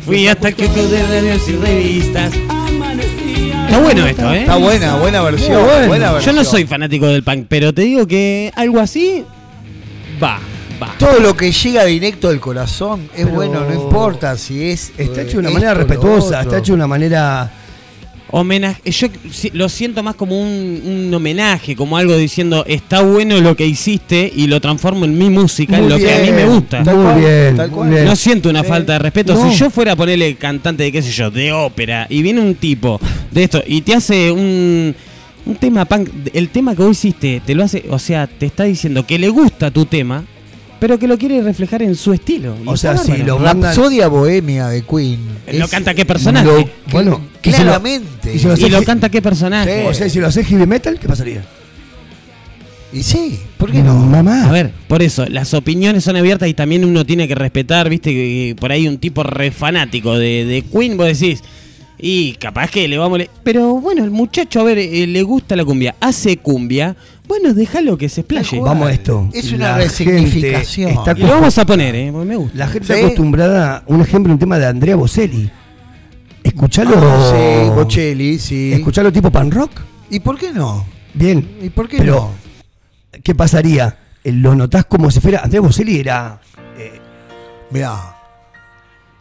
[0.07, 2.33] Fui hasta que de radios y revistas.
[3.67, 4.41] Está bueno esto, ¿eh?
[4.41, 5.63] Está buena, buena versión.
[5.63, 5.89] bueno.
[5.89, 9.25] buena Yo no soy fanático del punk, pero te digo que algo así
[10.23, 10.39] va,
[10.83, 10.95] va.
[10.99, 14.91] Todo lo que llega directo del corazón es Pero- bueno, no importa si es.
[14.97, 17.51] Está eh, hecho de una manera respetuosa, está hecho de una manera.
[18.31, 23.41] Homenaje, yo si- lo siento más como un, un homenaje, como algo diciendo está bueno
[23.41, 26.45] lo que hiciste y lo transformo en mi música, en lo que a mí me
[26.47, 26.83] gusta.
[26.83, 28.05] Tal Muy bien, tal cual.
[28.05, 29.35] No siento una falta de respeto.
[29.35, 29.51] No.
[29.53, 32.57] Si yo fuera a ponerle cantante de qué sé yo, de ópera, y viene un
[32.57, 33.01] tipo
[33.31, 34.93] de esto y te hace un,
[35.47, 38.65] un tema punk, el tema que vos hiciste, te lo hace, o sea, te está
[38.65, 40.25] diciendo que le gusta tu tema,
[40.79, 42.57] pero que lo quiere reflejar en su estilo.
[42.67, 43.75] O sea, si lo mandan.
[43.75, 45.19] Rapsodia Bohemia de Queen.
[45.53, 46.47] Lo es canta qué personaje.
[46.47, 48.35] lo- Bueno, y si lo- claramente.
[48.35, 49.83] y si lo y lo hace- canta qué personaje.
[49.83, 49.89] Sí.
[49.89, 51.45] O sea, si lo haces heavy metal, ¿qué pasaría?
[52.93, 53.95] Y sí, ¿por qué no?
[53.95, 54.45] Mamá.
[54.49, 58.11] A ver, por eso, las opiniones son abiertas y también uno tiene que respetar, viste,
[58.11, 61.43] que por ahí un tipo re fanático de, de Queen, vos decís,
[61.99, 63.21] y capaz que le vamos...
[63.43, 66.95] Pero bueno, el muchacho, a ver, eh, le gusta la cumbia, hace cumbia,
[67.27, 68.61] bueno, déjalo que se explaye.
[68.61, 69.29] Vamos a esto.
[69.33, 70.91] Es una La resignificación.
[70.91, 72.57] gente está Y lo vamos a poner, eh, porque me gusta.
[72.59, 72.93] La gente Sí.
[72.93, 75.51] está acostumbrada, un ejemplo, un tema de Andrea Bocelli.
[76.45, 76.95] Escuchalo.
[76.97, 78.73] Ah, sí, Bocelli, sí.
[78.73, 79.71] Escuchalo tipo pan rock.
[80.11, 80.85] ¿Y por qué no?
[81.15, 81.57] Bien.
[81.61, 82.33] ¿Y por qué Pero,
[83.13, 83.21] no?
[83.23, 83.99] ¿qué pasaría?
[84.23, 85.41] Eh, Lo notás como si fuera.
[85.43, 86.41] Andrea Bocelli era.
[86.79, 87.01] eh,
[87.73, 88.15] Mirá,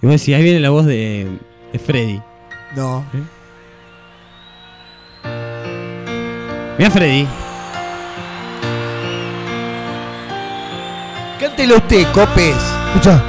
[0.03, 1.25] Y vos decís, ahí viene la voz de,
[1.73, 2.21] de Freddy.
[2.75, 3.05] No.
[6.77, 7.27] Mira Freddy.
[11.39, 12.55] Cántelo usted, Copes.
[12.87, 13.21] Escucha.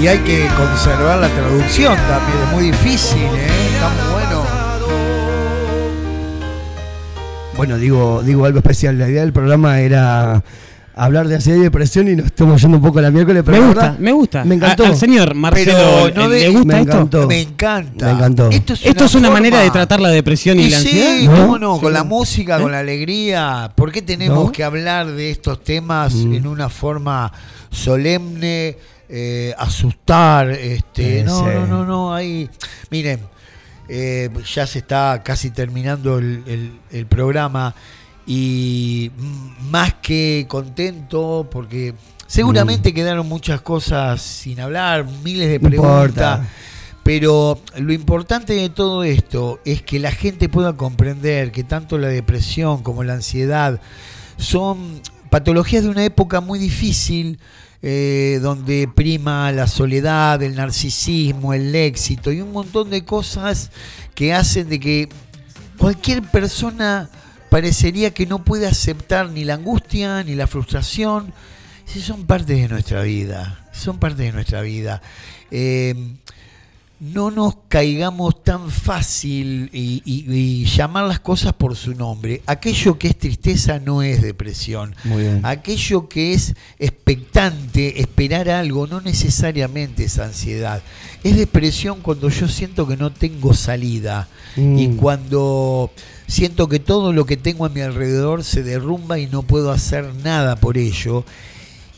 [0.00, 3.48] Y hay que conservar la traducción también, es muy difícil, ¿eh?
[3.74, 4.44] Está muy bueno.
[7.56, 8.96] Bueno, digo, digo algo especial.
[8.98, 10.44] La idea del programa era
[10.94, 13.42] hablar de ansiedad y depresión y nos estamos yendo un poco a la miércoles.
[13.44, 14.44] Pero Me gusta, verdad, me gusta.
[14.44, 14.84] Me encantó.
[14.84, 16.92] A- al señor Marcelo, Pero no ¿le gusta me esto?
[16.92, 17.26] encantó.
[17.26, 18.06] Me encanta.
[18.06, 18.50] Me encantó.
[18.50, 21.34] Esto es Esto es una manera de tratar la depresión y, Y la sí, ansiedad.
[21.34, 21.42] ¿no?
[21.42, 21.80] cómo no, Sí.
[21.82, 22.62] con la música, ¿Eh?
[22.62, 23.72] con la alegría.
[23.74, 24.52] ¿Por qué tenemos ¿No?
[24.52, 26.34] que hablar de estos temas Mm.
[26.34, 27.32] en una forma
[27.72, 28.76] solemne,
[29.08, 30.50] eh, asustar?
[30.50, 32.48] Este, no, no, no, no, hay.
[32.90, 33.20] Miren,
[33.88, 37.74] eh, ya se está casi terminando el, el- el programa
[38.26, 41.94] y mm, más que contento porque
[42.26, 45.62] seguramente quedaron muchas cosas sin hablar, miles de Mm.
[45.62, 46.40] No preguntas.
[47.02, 52.08] Pero lo importante de todo esto es que la gente pueda comprender que tanto la
[52.08, 53.80] depresión como la ansiedad
[54.36, 57.38] son patologías de una época muy difícil,
[57.82, 63.70] eh, donde prima la soledad, el narcisismo, el éxito y un montón de cosas
[64.14, 65.08] que hacen de que
[65.76, 67.08] cualquier persona
[67.50, 71.32] parecería que no puede aceptar ni la angustia ni la frustración.
[71.84, 75.00] Sí, son parte de nuestra vida, son parte de nuestra vida.
[75.50, 75.94] Eh,
[77.00, 82.42] no nos caigamos tan fácil y, y- y llamar las cosas por su nombre.
[82.46, 84.96] Aquello que es tristeza no es depresión.
[85.04, 85.40] Muy bien.
[85.44, 90.82] Aquello que es expectante, esperar algo, no necesariamente es ansiedad.
[91.24, 94.78] Es depresión cuando yo siento que no tengo salida Mm.
[94.78, 95.90] y cuando
[96.26, 100.12] siento que todo lo que tengo a mi alrededor se derrumba y no puedo hacer
[100.24, 101.24] nada por ello.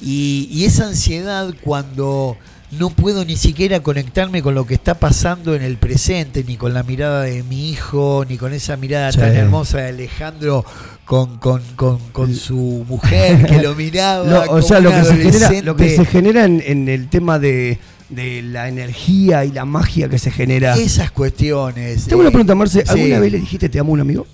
[0.03, 2.37] Y, y esa ansiedad cuando
[2.73, 6.73] no puedo ni siquiera conectarme con lo que está pasando en el presente, ni con
[6.73, 9.19] la mirada de mi hijo, ni con esa mirada Sí.
[9.19, 10.65] tan hermosa de Alejandro
[11.05, 14.45] con, con, con, con su mujer que lo miraba.
[14.45, 17.41] O como sea, lo que, se genera, lo que se genera en, en el tema
[17.41, 17.79] de,
[18.09, 20.77] de la energía y la magia que se genera.
[20.77, 22.05] Esas cuestiones.
[22.05, 22.85] Tengo una eh, pregunta, Marce.
[22.87, 23.21] ¿Alguna sí.
[23.21, 24.27] vez le dijiste te amo a un amigo?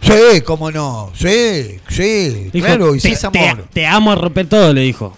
[0.00, 1.10] Sí, cómo no.
[1.14, 2.50] Sí, sí.
[2.52, 3.66] Dijo, claro, y te, es te- amor.
[3.72, 5.14] te amo a romper todo, le dijo.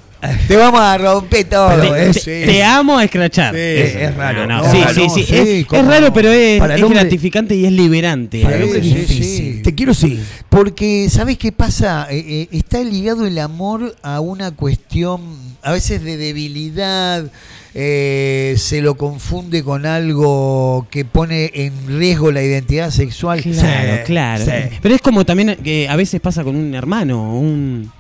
[0.49, 1.69] Te vamos a romper todo.
[1.81, 3.55] Pero Te, te amo a escrachar.
[3.55, 4.47] Sí, es raro.
[4.47, 5.25] No, no, No, sí, no, sí, sí.
[5.27, 8.43] sí, Es, raro, pero es, es hombre- gratificante y es liberante.
[8.43, 9.55] Para el Sí, hombre es sí, difícil.
[9.57, 9.63] sí.
[9.63, 10.21] Te quiero sí.
[10.49, 12.07] Porque, ¿sabes qué pasa?
[12.11, 15.21] Eh, eh, está ligado el amor a una cuestión,
[15.63, 17.25] a veces de debilidad,
[17.75, 23.43] eh, se lo confunde con algo que pone en riesgo la identidad sexual.
[23.43, 24.45] Claro, Sí, claro.
[24.45, 24.77] sí.
[24.81, 27.93] Pero es como también que a veces pasa con un hermano, un...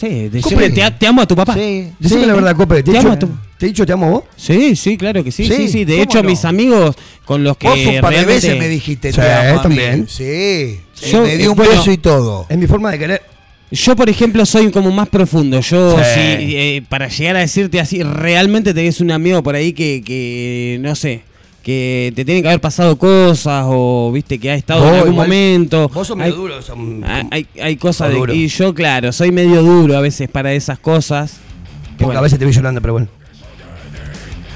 [0.00, 0.74] Sí, de ¿Cómo siempre es?
[0.74, 1.52] te, te amo a tu papá.
[1.54, 2.26] Sí, Decime sí.
[2.26, 2.82] la verdad, Cope.
[2.82, 3.28] ¿Te, he amo dicho, a tu-
[3.58, 4.24] ¿Te he dicho te amo vos?
[4.36, 5.46] Sí, sí, claro que sí.
[5.46, 5.84] Sí, Sí, sí.
[5.84, 6.28] De ¿cómo hecho, no?
[6.30, 6.96] mis amigos
[7.26, 8.26] con los que Vos un par de realmente...
[8.26, 10.06] veces me dijiste te amo también.
[10.08, 12.46] Sí, Yo, me dio un bueno, beso y todo.
[12.48, 13.22] Es mi forma de querer.
[13.72, 15.60] Yo, por ejemplo, soy como más profundo.
[15.60, 16.04] Yo, Sí.
[16.14, 20.78] si, eh, para llegar a decirte así, realmente tenés un amigo por ahí que, que,
[20.80, 21.22] no sé,
[21.70, 25.28] que te tienen que haber pasado cosas o, viste, que ha estado en algún igual-
[25.28, 25.88] momento.
[25.88, 26.54] Vos sos hay, medio duro.
[27.06, 28.14] hay, hay- hay cosas de...
[28.16, 28.32] duro.
[28.34, 31.36] Y yo, claro, soy medio duro a veces para esas cosas.
[31.90, 33.08] Porque bueno, a veces te vi llorando, pero bueno.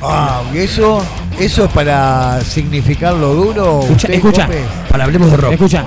[0.03, 1.03] Ah, y eso,
[1.39, 3.81] eso es para significar lo duro.
[3.83, 4.49] Escucha, ¿Usted, escucha.
[4.91, 5.53] Para hablemos de rock.
[5.53, 5.85] Escucha.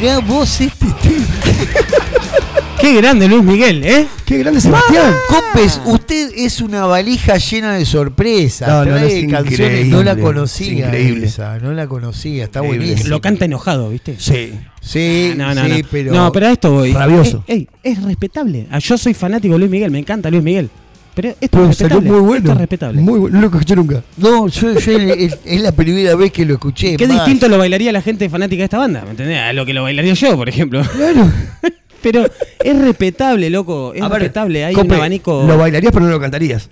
[0.00, 1.26] Mirá vos este tema.
[2.80, 4.06] Qué grande Luis Miguel, ¿eh?
[4.26, 5.14] Qué grande Sebastián.
[5.28, 8.68] Copes, usted es una valija llena de sorpresas.
[8.68, 10.86] No, no, no, Trae es canciones, no la conocía.
[10.88, 11.26] increíble.
[11.26, 13.08] esa, no la conocía, está buenísimo.
[13.08, 14.16] Lo canta enojado, ¿viste?
[14.18, 14.52] Sí.
[14.82, 15.88] Sí, No, no, sí, no.
[15.90, 16.12] pero.
[16.12, 16.92] No, pero a esto voy.
[16.92, 17.42] Rabioso.
[17.46, 18.66] Ey, ey, es respetable.
[18.70, 20.68] Ah, Yo soy fanático de Luis Miguel, me encanta Luis Miguel.
[21.14, 22.10] Pero esto Pero es salió respetable.
[22.10, 22.38] muy bueno.
[22.44, 23.00] Esto es respetable.
[23.00, 23.34] Muy bueno.
[23.36, 24.02] No lo escuché nunca.
[24.16, 26.96] No, yo, yo es, es la primera vez que lo escuché.
[26.96, 27.16] Qué más.
[27.18, 29.38] distinto lo bailaría la gente fanática de esta banda, ¿me entendés?
[29.38, 30.82] A lo que lo bailaría yo, por ejemplo.
[30.82, 31.30] Claro.
[32.02, 32.26] Pero
[32.62, 33.94] es respetable, loco.
[33.94, 34.64] Es respetable.
[34.64, 35.44] Hay Cope, un abanico.
[35.46, 36.68] Lo bailarías, pero no lo cantarías.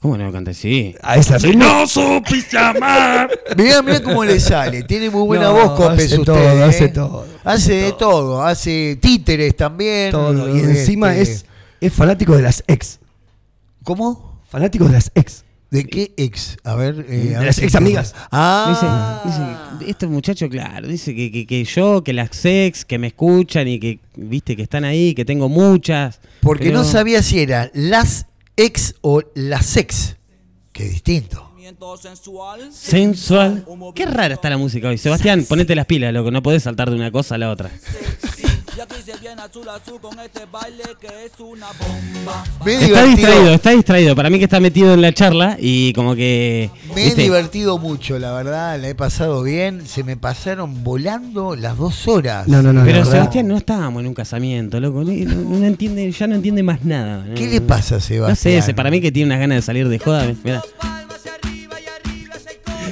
[0.00, 0.52] ¿Cómo no lo canté?
[0.52, 0.94] Sí.
[1.02, 1.64] A ese ritmo.
[1.64, 3.30] ¡No supiste amar!
[3.56, 4.82] Mirá, mirá cómo le sale.
[4.82, 6.24] Tiene muy buena No, voz, Copes, hace usted.
[6.32, 6.62] todo, ¿eh?
[6.64, 8.42] hace todo, Hace de todo.
[8.44, 10.10] Hace títeres también.
[10.10, 10.54] Todo.
[10.56, 11.46] Y encima este, es,
[11.80, 12.98] es fanático de las ex.
[13.86, 14.40] ¿Cómo?
[14.50, 15.44] Fanáticos de las ex.
[15.70, 16.56] ¿De qué ex?
[16.64, 17.06] A ver.
[17.08, 18.16] eh, De las ex amigas.
[18.32, 19.22] Ah.
[19.22, 23.06] Dice, dice, este muchacho, claro, dice que, que, que yo, que las ex, que me
[23.06, 26.20] escuchan y que, viste, que están ahí, que tengo muchas.
[26.40, 28.26] Porque pero- no sabía si eran las
[28.56, 30.16] ex o las ex.
[30.72, 31.52] Qué distinto.
[32.72, 33.64] Sensual.
[33.94, 34.98] Qué rara está la música hoy.
[34.98, 36.32] Sebastián, ponete las pilas, loco.
[36.32, 37.70] No podés saltar de una cosa a la otra.
[42.64, 44.16] Me Está divertido- distraído, está distraído.
[44.16, 46.70] Para mí que está metido en la charla y como que.
[46.94, 49.86] Me he divertido mucho, la verdad, la he pasado bien.
[49.86, 52.48] Se me pasaron volando las dos horas.
[52.48, 52.84] No, no, no.
[52.84, 53.04] Pero.
[53.04, 55.04] Sebastián, no estábamos en un casamiento, loco.
[55.04, 57.24] No, no- no entiende, ya no entiende más nada.
[57.26, 57.34] ¿no?
[57.34, 58.76] ¿Qué le pasa a No sé, Sebastián?
[58.76, 60.26] para mí que tiene unas ganas de salir de joda.
[60.42, 60.62] Mirá.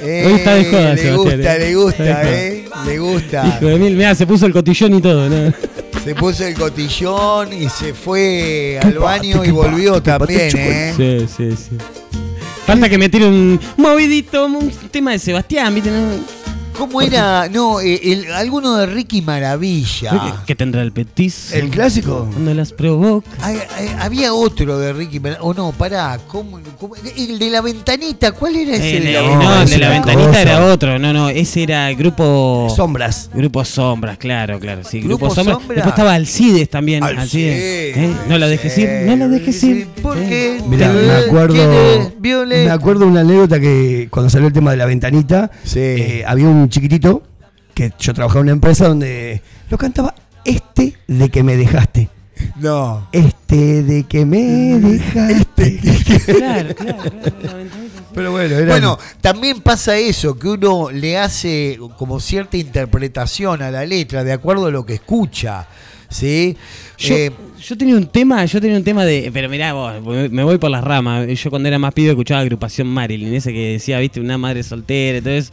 [0.07, 1.37] Eh, Hoy está de joda, le Sebastián, gusta, eh.
[1.37, 2.65] le Está de gusta, eh.
[2.85, 3.47] Le gusta.
[3.47, 5.53] Hijo de mil, mirá, se puso el cotillón y todo, ¿no?
[6.05, 10.55] Se puso el cotillón y se fue al baño y volvió también.
[10.55, 10.93] ¿eh?
[10.95, 11.77] Sí, sí, sí.
[12.67, 15.89] Falta que me tire un movidito, un tema de Sebastián, ¿viste?
[15.89, 16.44] ¿No?
[16.77, 17.47] ¿Cómo era?
[17.49, 20.41] No, eh, el- alguno de Ricky Maravilla.
[20.45, 21.53] ¿Qué tendrá el petis?
[21.53, 22.27] El clásico.
[22.31, 23.27] Cuando las provoca.
[23.41, 25.43] Ay, ay, había otro de Ricky Maravilla.
[25.43, 26.19] O no, pará.
[26.27, 28.31] ¿cómo, cómo- El de la ventanita.
[28.33, 30.41] ¿Cuál era ese Eh, de le- la no, el de la ventanita cosa.
[30.41, 30.99] era otro.
[30.99, 32.67] No, no, ese era el grupo.
[32.75, 33.29] Sombras.
[33.33, 34.81] Grupo Sombras, claro, claro.
[34.83, 35.57] Sí, ¿Grupo Grupo, Sombras.
[35.67, 37.03] Después estaba Alcides también.
[37.03, 37.21] Alcides.
[37.23, 37.97] Alcides.
[37.97, 38.15] ¿Eh?
[38.27, 39.87] No lo dejes ir, no lo dejes ir.
[40.01, 40.25] ¿Por ¿Eh?
[40.27, 40.61] qué?
[40.67, 42.11] Mirá, ¿Quién me acuerdo.
[42.45, 45.79] Me acuerdo una anécdota que cuando salió el tema de la ventanita, Sí.
[45.79, 47.23] eh, había un chiquitito
[47.73, 50.15] que yo trabajaba en una empresa donde lo cantaba
[50.45, 52.09] este de que me dejaste.
[52.57, 53.07] No.
[53.11, 55.79] Este de que me dejaste.
[56.25, 57.35] Claro, claro, claro.
[57.43, 58.03] la ventanita.
[58.13, 58.71] Pero bueno, era.
[58.71, 64.33] Bueno, también pasa eso, que uno le hace como cierta interpretación a la letra de
[64.33, 65.67] acuerdo a lo que escucha.
[66.09, 66.55] ¿Sí?
[66.97, 67.31] Yo, Eh,
[67.67, 69.29] yo tenía un tema, yo tenía un tema de.
[69.33, 69.93] Pero mirá vos,
[70.31, 71.27] me voy por las ramas.
[71.41, 75.17] Yo cuando era más pibe escuchaba agrupación Marilyn, ese que decía, viste, una madre soltera,
[75.17, 75.51] entonces.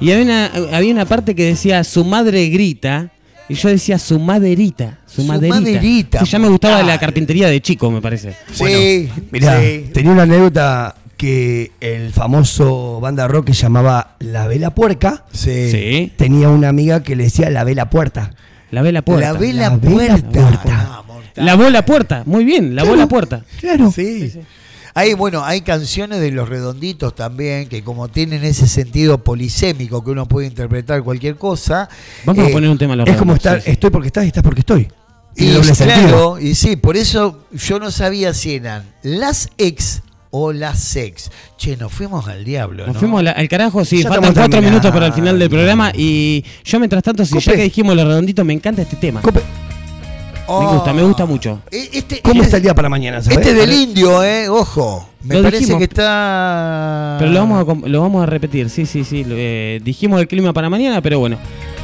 [0.00, 0.46] Y había una,
[0.76, 3.10] había una parte que decía su madre grita.
[3.46, 5.00] Y yo decía su maderita.
[5.06, 5.60] Su, Su maderita.
[5.60, 8.34] maderita, Que ya me gustaba la carpintería de chico, me parece.
[8.52, 9.90] sí, Mirá, sí.
[9.92, 15.70] tenía una anécdota que el famoso banda rock que llamaba La Vela Puerca Sí.
[15.70, 16.12] Sí.
[16.16, 18.32] tenía una amiga que le decía La Vela Puerta.
[18.70, 19.32] La ve la puerta.
[19.32, 20.30] La vela La vela puerta.
[20.40, 20.64] puerta.
[20.66, 21.00] Ah.
[21.36, 22.22] Lavó la puerta.
[22.26, 23.00] Muy bien, lavó Claro.
[23.02, 23.44] la puerta.
[23.60, 23.90] Claro.
[23.90, 24.32] Sí.
[24.96, 30.12] Hay, bueno, hay canciones de los redonditos también que como tienen ese sentido polisémico que
[30.12, 31.88] uno puede interpretar cualquier cosa.
[32.24, 33.70] Vamos eh, a poner un tema a los Es como estar, sí, sí.
[33.72, 34.88] estoy porque estás y estás porque estoy.
[35.36, 36.00] Y doble sentido.
[36.08, 40.02] claro, y sí, por eso yo no sabía si eran las ex
[40.36, 41.30] o las ex.
[41.56, 42.84] Che, nos fuimos al diablo.
[42.86, 43.00] Nos ¿no?
[43.00, 46.78] fuimos al carajo, sí, Ya faltan cuatro minutos para el final del programa y yo
[46.80, 47.56] mientras tanto, si ya Cope.
[47.56, 49.20] que dijimos los redonditos, me encanta este tema.
[49.20, 49.40] Cope,
[50.48, 51.60] Me gusta, me gusta mucho.
[51.70, 53.22] Eh, Este, ¿Cómo este- está el día para mañana?
[53.22, 53.38] ¿sabes?
[53.38, 55.08] Este del indio, eh, ojo.
[55.22, 55.78] Me Lo parece dijimos.
[55.78, 57.16] que está.
[57.20, 59.22] Pero lo vamos a, com- lo vamos a repetir, sí, sí, sí.
[59.24, 61.38] lo- eh, dijimos el clima para mañana, pero bueno.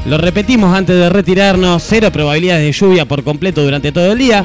[0.07, 1.83] Lo repetimos antes de retirarnos.
[1.87, 4.45] Cero probabilidades de lluvia por completo durante todo el día.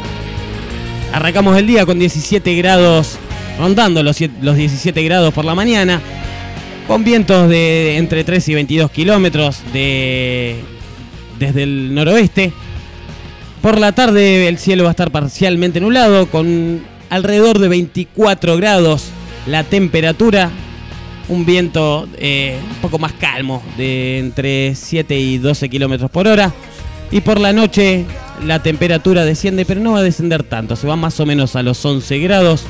[1.11, 3.17] Arrancamos el día con 17 grados,
[3.59, 6.01] rondando los, los 17 grados por la mañana.
[6.87, 10.57] Con vientos de entre 3 y 22 kilómetros de,
[11.39, 12.53] desde el noroeste.
[13.61, 19.09] Por la tarde el cielo va a estar parcialmente nublado con alrededor de 24 grados
[19.47, 20.51] la temperatura.
[21.27, 26.53] Un viento eh, un poco más calmo de entre 7 y 12 kilómetros por hora.
[27.11, 28.05] Y por la noche
[28.45, 30.75] la temperatura desciende, pero no va a descender tanto.
[30.75, 32.65] Se va más o menos a los 11 grados.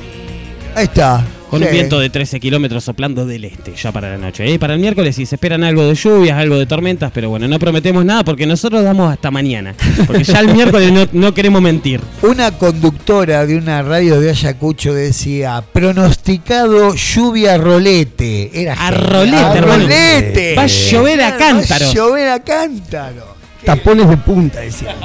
[0.75, 1.23] Ahí está.
[1.49, 1.67] Con Sí.
[1.67, 4.51] un viento de 13 kilómetros soplando del este ya para la noche.
[4.51, 4.59] ¿eh?
[4.59, 7.59] Para el miércoles sí se esperan algo de lluvias, algo de tormentas, pero bueno, no
[7.59, 9.73] prometemos nada porque nosotros damos hasta mañana.
[10.07, 12.01] Porque ya el miércoles no, no queremos mentir.
[12.23, 18.49] Una conductora de una radio de Ayacucho decía, pronosticado lluvia rolete.
[18.61, 19.07] Era A genial.
[19.11, 19.83] rolete, A hermano.
[19.83, 20.55] rolete.
[20.57, 21.89] Va a llover a Va cántaros.
[21.89, 23.35] a llover a cántaro.
[23.63, 24.95] Tapones de punta, decía.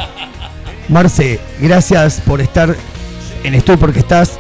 [0.88, 2.74] Marce, gracias por estar
[3.44, 4.38] en Estoy porque estás.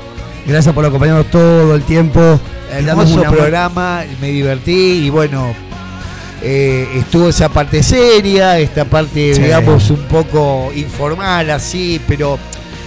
[0.50, 2.40] Gracias por acompañarnos todo el tiempo.
[2.72, 5.54] Hermoso programa, me divertí y bueno,
[6.42, 9.42] eh, estuvo esa parte seria, esta parte, Sí.
[9.42, 12.36] digamos, un poco informal así, pero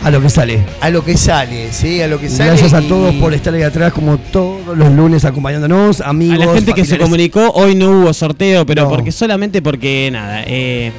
[0.03, 0.59] A lo que sale.
[0.81, 2.01] a lo que sale, ¿sí?
[2.01, 2.49] A lo que sale.
[2.49, 6.41] Gracias a y- todos por estar ahí atrás, como todos los lunes acompañándonos, amigos.
[6.43, 8.89] A la gente que se comunicó, hoy no hubo sorteo, pero No.
[8.89, 10.43] porque solamente porque nada.
[10.45, 10.91] eh,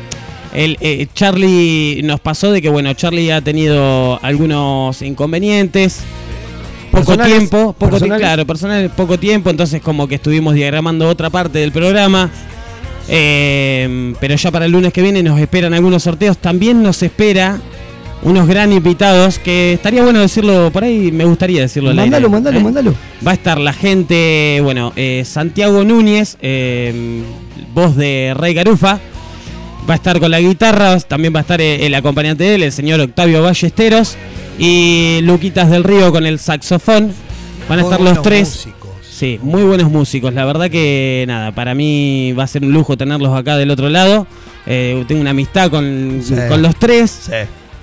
[0.54, 6.00] el, eh, Charlie nos pasó de que bueno, Charlie ha tenido algunos inconvenientes.
[6.94, 8.20] Poco Personales, tiempo, poco tiempo, personales.
[8.20, 12.30] claro, personal, poco tiempo, entonces como que estuvimos diagramando otra parte del programa.
[13.08, 16.38] Eh, pero ya para el lunes que viene nos esperan algunos sorteos.
[16.38, 17.58] También nos espera
[18.22, 22.58] unos gran invitados que estaría bueno decirlo por ahí, me gustaría decirlo al Mándalo, mándalo,
[22.58, 22.62] ¿eh?
[22.62, 22.94] mándalo.
[23.26, 27.22] Va a estar la gente, bueno, eh, Santiago Núñez, eh,
[27.74, 29.00] voz de Rey Garufa.
[29.88, 32.62] Va a estar con la guitarra, también va a estar eh, el acompañante de él,
[32.62, 34.16] el señor Octavio Ballesteros.
[34.58, 37.12] Y Luquitas del Río con el saxofón.
[37.68, 38.48] Van a Muy estar los buenos tres.
[38.48, 38.90] músicos.
[39.10, 40.32] Sí, muy buenos músicos.
[40.32, 43.88] La verdad que nada, para mí va a ser un lujo tenerlos acá del otro
[43.88, 44.26] lado.
[44.66, 46.34] Eh, tengo una amistad con, Sí.
[46.48, 47.10] con los tres.
[47.26, 47.32] Sí.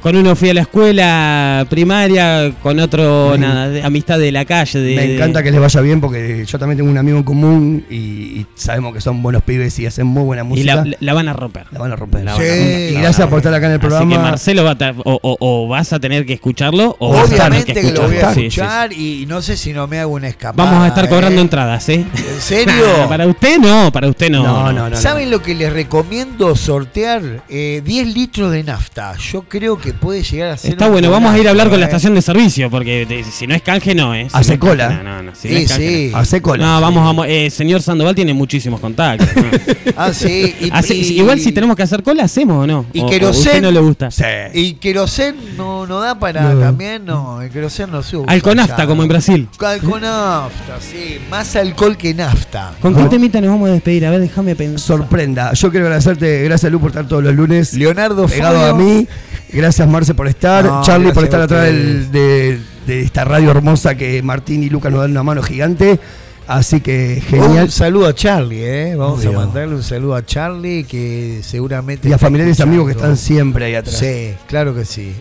[0.01, 4.79] Con uno fui a la escuela primaria, con otro, nada, de- amistad de la calle.
[4.79, 7.85] De, Me encanta que les vaya bien porque yo también tengo un amigo en común
[7.87, 10.75] y, y sabemos que son buenos pibes y hacen muy buena Y música.
[10.83, 11.67] la, la van a romper.
[11.71, 12.23] La van a romper.
[12.23, 12.39] La Sí.
[12.41, 12.91] van a romper.
[12.91, 14.17] Y gracias por estar acá en el Así que programa.
[14.21, 17.41] Marcelo va a o, o- o vas a tener que escucharlo o vas a tener
[17.61, 18.33] Obviamente que, lo voy a escucharlo.
[18.33, 20.67] Sí, sí, escuchar y no sé si no me hago una escapada.
[20.71, 21.43] Vamos a estar cobrando ¿eh?
[21.43, 22.03] entradas, ¿eh?
[22.15, 22.73] ¿En serio?
[23.01, 24.43] Nah, para usted no, para usted no.
[24.43, 24.95] No, no, no.
[24.97, 27.43] ¿Saben lo que les recomiendo sortear?
[27.49, 29.13] Eh, 10 litros de nafta.
[29.17, 30.71] Yo creo que puede llegar a ser.
[30.71, 31.89] Está bueno, vamos a ir a hablar con la ¿eh?
[31.89, 34.27] estación de servicio, porque de- si no es canje, no, ¿eh?
[34.29, 34.87] Si Hace no es cola.
[34.87, 36.09] canje, No, no, no, si no Sí, es canje, sí.
[36.11, 36.17] no.
[36.17, 36.65] Hace cola.
[36.65, 37.25] No, vamos, vamos.
[37.29, 39.27] Eh, señor Sandoval tiene muchísimos contactos.
[39.35, 39.43] ¿no?
[39.97, 40.55] Ah, sí.
[40.61, 42.85] Y, Así- y- igual si tenemos que hacer cola, hacemos o no.
[42.93, 43.35] Y O- o querosén.
[43.47, 44.11] a usted no le gusta.
[44.11, 44.23] Sí.
[44.53, 46.59] Y querosén no, no da para No.
[46.59, 47.41] también, no.
[47.41, 48.31] El querosén no se usa.
[48.31, 48.87] Alconafta, ya.
[48.87, 49.47] como en Brasil.
[49.59, 51.19] Alconafta, sí.
[51.29, 52.73] Más alcohol que nafta.
[52.81, 54.05] ¿Con qué temita nos vamos a despedir?
[54.05, 54.79] A ver, déjame pensar.
[54.79, 55.53] Sorprenda.
[55.53, 58.73] Yo quiero agradecerte, gracias Lu por estar todos los lunes Leonardo pegado Fabio.
[58.75, 59.07] a mí.
[59.53, 60.63] Gracias Marce por estar.
[60.65, 64.89] No, Charlie por estar atrás del- de, de esta radio hermosa que Martín y Luca
[64.89, 65.99] nos dan una mano gigante.
[66.47, 67.65] Así que genial.
[67.65, 68.95] Un saludo a Charlie, ¿eh?
[68.95, 69.39] Vamos Obvio.
[69.39, 72.09] a mandarle un saludo a Charlie que seguramente.
[72.09, 73.97] Y a familiares y amigos que están siempre ahí atrás.
[73.97, 75.13] Sí, claro que sí.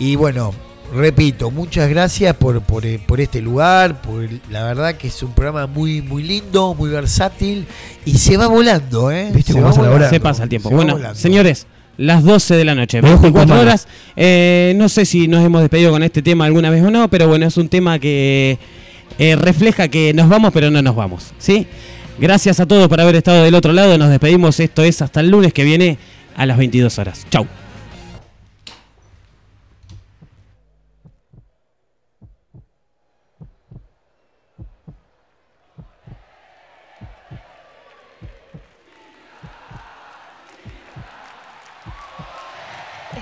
[0.00, 0.52] Y bueno,
[0.94, 4.00] repito, muchas gracias por, por, eh, por este lugar.
[4.00, 7.66] Por la verdad que es un programa muy, muy lindo, muy versátil.
[8.04, 9.30] Y se va volando, ¿eh?
[9.32, 9.96] ¿Viste se cómo va pasa la hora?
[9.98, 10.68] volando, Se pasa el tiempo.
[10.70, 11.66] se Bueno, señores,
[11.98, 13.86] las 12 de la noche, Me dejo 24 con horas.
[14.16, 17.28] Eh, no sé si nos hemos despedido con este tema alguna vez o no, pero
[17.28, 18.58] bueno, es un tema que
[19.18, 21.32] eh, refleja que nos vamos, pero no nos vamos.
[21.38, 21.66] ¿sí?
[22.18, 23.98] Gracias a todos por haber estado del otro lado.
[23.98, 24.58] Nos despedimos.
[24.60, 25.98] Esto es hasta el lunes que viene
[26.36, 27.26] a las 22 horas.
[27.30, 27.46] Chau.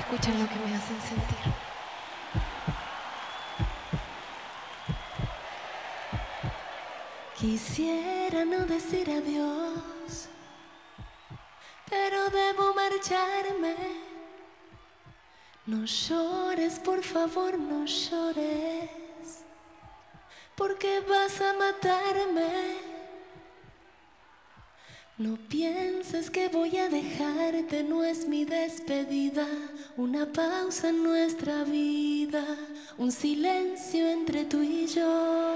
[0.08, 1.52] Escuchen lo que me hacen sentir.
[7.36, 10.28] Quisiera no decir adiós,
[11.90, 13.74] pero debo marcharme.
[15.66, 19.42] No llores, por favor, no llores,
[20.54, 22.85] porque vas a matarme.
[25.18, 29.46] No pienses que voy a dejarte, no es mi despedida,
[29.96, 32.44] una pausa en nuestra vida,
[32.98, 35.55] un silencio entre tú y yo.